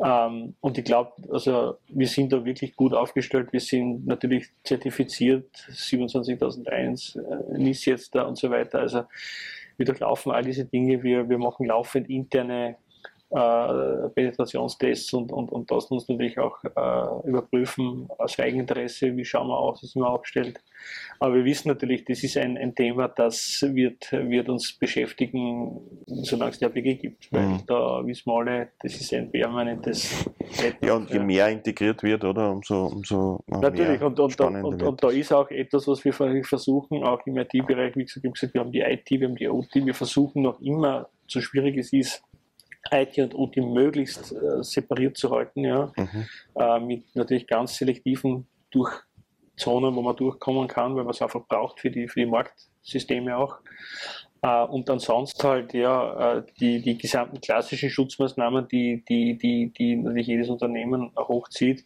Ähm, 0.04 0.56
und 0.60 0.78
ich 0.78 0.84
glaube, 0.84 1.13
also 1.32 1.78
wir 1.88 2.08
sind 2.08 2.34
da 2.34 2.44
wirklich 2.44 2.76
gut 2.76 2.94
aufgestellt. 2.94 3.54
Wir 3.54 3.62
sind 3.62 4.06
natürlich 4.06 4.48
zertifiziert, 4.63 5.50
27001, 5.70 7.15
äh, 7.15 7.58
NIS 7.58 7.86
jetzt 7.86 8.15
da 8.15 8.24
und 8.24 8.38
so 8.38 8.50
weiter. 8.50 8.80
Also 8.80 9.04
wir 9.78 9.86
durchlaufen 9.86 10.32
all 10.32 10.44
diese 10.44 10.65
Dinge. 10.65 11.04
Wir, 11.04 11.30
wir 11.30 11.38
machen 11.38 11.65
laufend 11.68 12.10
interne 12.10 12.78
äh, 13.32 14.10
Penetrationstests 14.10 15.14
und, 15.14 15.32
und, 15.32 15.52
und 15.52 15.72
das 15.72 15.86
uns 15.86 16.08
natürlich 16.08 16.38
auch 16.38 16.64
äh, 16.64 17.28
überprüfen 17.28 18.08
aus 18.18 18.40
Eigeninteresse, 18.40 19.18
wie 19.18 19.26
schauen 19.26 19.48
wir 19.48 19.58
aus, 19.58 19.82
wie 19.82 19.88
sind 19.88 20.02
wir 20.04 20.10
aufgestellt. 20.10 20.62
Aber 21.20 21.36
wir 21.36 21.46
wissen 21.46 21.70
natürlich, 21.70 22.06
das 22.06 22.24
ist 22.24 22.38
ein, 22.38 22.58
ein 22.58 22.76
Thema, 22.76 23.08
das 23.08 23.66
wird, 23.68 24.12
wird 24.12 24.50
uns 24.50 24.74
beschäftigen, 24.74 25.82
solange 26.06 26.52
es 26.52 26.60
die 26.60 26.66
APG 26.66 26.96
gibt. 26.96 27.32
Weil 27.32 27.48
mhm. 27.48 27.64
da 27.66 28.06
wissen 28.06 28.30
wir 28.30 28.40
alle, 28.40 28.70
das 28.82 28.96
ist 28.96 29.14
ein 29.14 29.32
permanentes 29.32 30.26
Ja, 30.82 30.94
und 30.94 31.10
je 31.10 31.20
mehr 31.20 31.50
integriert 31.50 32.04
wird, 32.04 32.24
oder, 32.24 32.52
umso, 32.52 32.88
umso 32.88 33.40
Natürlich, 33.48 34.02
und, 34.02 34.20
und, 34.20 34.40
und, 34.40 34.84
und, 34.84 35.04
da 35.04 35.10
ist 35.10 35.34
auch 35.34 35.50
etwas, 35.50 35.88
was 35.88 36.06
wir 36.06 36.14
versuchen, 36.14 37.04
auch 37.04 37.26
im 37.26 37.38
IT-Bereich, 37.38 37.96
wie 37.96 38.06
gesagt, 38.06 38.54
wir 38.54 38.62
haben 38.62 38.72
die 38.72 38.82
IT, 38.82 39.10
wir 39.10 39.28
haben 39.28 39.36
die 39.36 39.50
OT, 39.50 39.74
wir 39.74 39.94
versuchen 39.96 40.44
noch 40.44 40.60
immer, 40.62 41.10
so 41.28 41.42
schwierig 41.42 41.78
es 41.78 41.92
ist, 41.92 42.24
IT 42.91 43.17
und 43.17 43.36
OT 43.36 43.58
möglichst 43.58 44.32
äh, 44.32 44.63
separiert 44.63 45.17
zu 45.17 45.32
halten, 45.32 45.63
ja, 45.63 45.91
mhm. 45.95 46.26
äh, 46.56 46.80
mit 46.80 47.15
natürlich 47.15 47.48
ganz 47.48 47.76
selektiven 47.76 48.48
Durchzonen, 48.71 49.95
wo 49.95 50.02
man 50.02 50.15
durchkommen 50.15 50.67
kann, 50.67 50.95
weil 50.95 51.04
man 51.04 51.13
es 51.13 51.21
einfach 51.21 51.45
braucht 51.48 51.80
für 51.80 51.89
die, 51.89 52.08
für 52.08 52.21
die 52.21 52.26
Marktsysteme 52.26 53.38
auch. 53.38 53.58
Äh, 54.41 54.63
und 54.65 54.89
ansonsten 54.89 55.48
halt 55.48 55.74
ja 55.74 56.38
äh, 56.38 56.43
die, 56.60 56.82
die 56.82 56.98
gesamten 56.98 57.41
klassischen 57.41 57.89
Schutzmaßnahmen, 57.89 58.67
die, 58.67 59.04
die, 59.08 59.38
die, 59.38 59.71
die 59.74 59.95
natürlich 59.95 60.28
jedes 60.28 60.50
Unternehmen 60.50 61.12
hochzieht, 61.17 61.86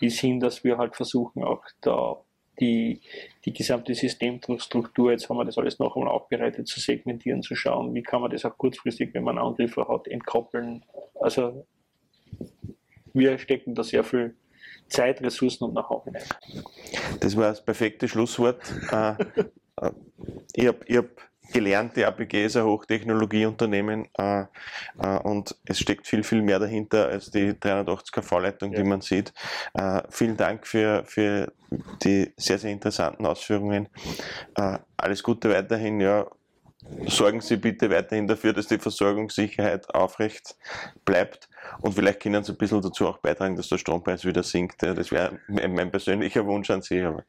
die 0.00 0.08
sind, 0.08 0.40
dass 0.40 0.64
wir 0.64 0.78
halt 0.78 0.96
versuchen, 0.96 1.44
auch 1.44 1.62
da 1.82 2.16
die, 2.60 3.00
die 3.44 3.52
gesamte 3.52 3.94
Systemstruktur, 3.94 5.12
jetzt 5.12 5.28
haben 5.28 5.36
wir 5.36 5.44
das 5.44 5.58
alles 5.58 5.78
noch 5.78 5.96
einmal 5.96 6.12
aufbereitet, 6.12 6.68
zu 6.68 6.80
segmentieren, 6.80 7.42
zu 7.42 7.54
schauen, 7.54 7.94
wie 7.94 8.02
kann 8.02 8.20
man 8.20 8.30
das 8.30 8.44
auch 8.44 8.56
kurzfristig, 8.56 9.14
wenn 9.14 9.24
man 9.24 9.38
Angriffe 9.38 9.86
hat, 9.88 10.08
entkoppeln. 10.08 10.84
Also 11.20 11.66
wir 13.12 13.38
stecken 13.38 13.74
da 13.74 13.82
sehr 13.82 14.04
viel 14.04 14.36
Zeit, 14.88 15.22
Ressourcen 15.22 15.64
und 15.64 15.72
Know-how 15.72 16.04
hinein. 16.04 16.22
Das 17.20 17.36
war 17.36 17.50
das 17.50 17.64
perfekte 17.64 18.08
Schlusswort. 18.08 18.62
Äh, 18.90 19.10
äh, 19.80 19.92
ich 20.54 20.66
habe 20.66 20.78
hab 20.96 21.28
gelernt, 21.52 21.96
die 21.96 22.04
APG 22.04 22.44
ist 22.44 22.56
ein 22.56 22.64
Hochtechnologieunternehmen 22.64 24.08
äh, 24.18 24.44
äh, 24.98 25.18
und 25.22 25.56
es 25.64 25.78
steckt 25.78 26.06
viel, 26.06 26.22
viel 26.22 26.42
mehr 26.42 26.58
dahinter 26.58 27.08
als 27.08 27.30
die 27.30 27.58
380 27.58 28.12
kV-Leitung, 28.12 28.72
ja. 28.72 28.82
die 28.82 28.88
man 28.88 29.00
sieht. 29.00 29.32
Äh, 29.74 30.02
vielen 30.10 30.36
Dank 30.36 30.66
für, 30.66 31.04
für 31.04 31.52
die 32.02 32.32
sehr, 32.36 32.58
sehr 32.58 32.70
interessanten 32.70 33.26
Ausführungen. 33.26 33.88
Äh, 34.54 34.78
alles 34.96 35.22
Gute 35.22 35.50
weiterhin. 35.50 36.00
Ja, 36.00 36.26
sorgen 37.06 37.40
Sie 37.40 37.56
bitte 37.56 37.90
weiterhin 37.90 38.26
dafür, 38.26 38.52
dass 38.52 38.66
die 38.66 38.78
Versorgungssicherheit 38.78 39.94
aufrecht 39.94 40.56
bleibt 41.04 41.48
und 41.80 41.94
vielleicht 41.94 42.20
können 42.20 42.42
Sie 42.44 42.52
ein 42.52 42.58
bisschen 42.58 42.80
dazu 42.80 43.06
auch 43.06 43.18
beitragen, 43.18 43.56
dass 43.56 43.68
der 43.68 43.78
Strompreis 43.78 44.24
wieder 44.24 44.42
sinkt. 44.42 44.82
Das 44.82 45.10
wäre 45.10 45.38
mein 45.48 45.90
persönlicher 45.90 46.44
Wunsch 46.46 46.70
an 46.70 46.82
Sie. 46.82 47.00
Aber 47.02 47.24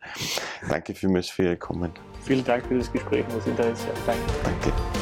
danke 0.68 0.96
vielmals 0.96 1.30
für 1.30 1.44
Ihr 1.44 1.58
Kommen. 1.58 1.92
Vielen 2.24 2.44
Dank 2.44 2.66
für 2.66 2.78
das 2.78 2.92
Gespräch, 2.92 3.26
das 3.34 3.46
Interesse. 3.46 3.88
Danke. 4.06 4.24
Danke. 4.44 4.99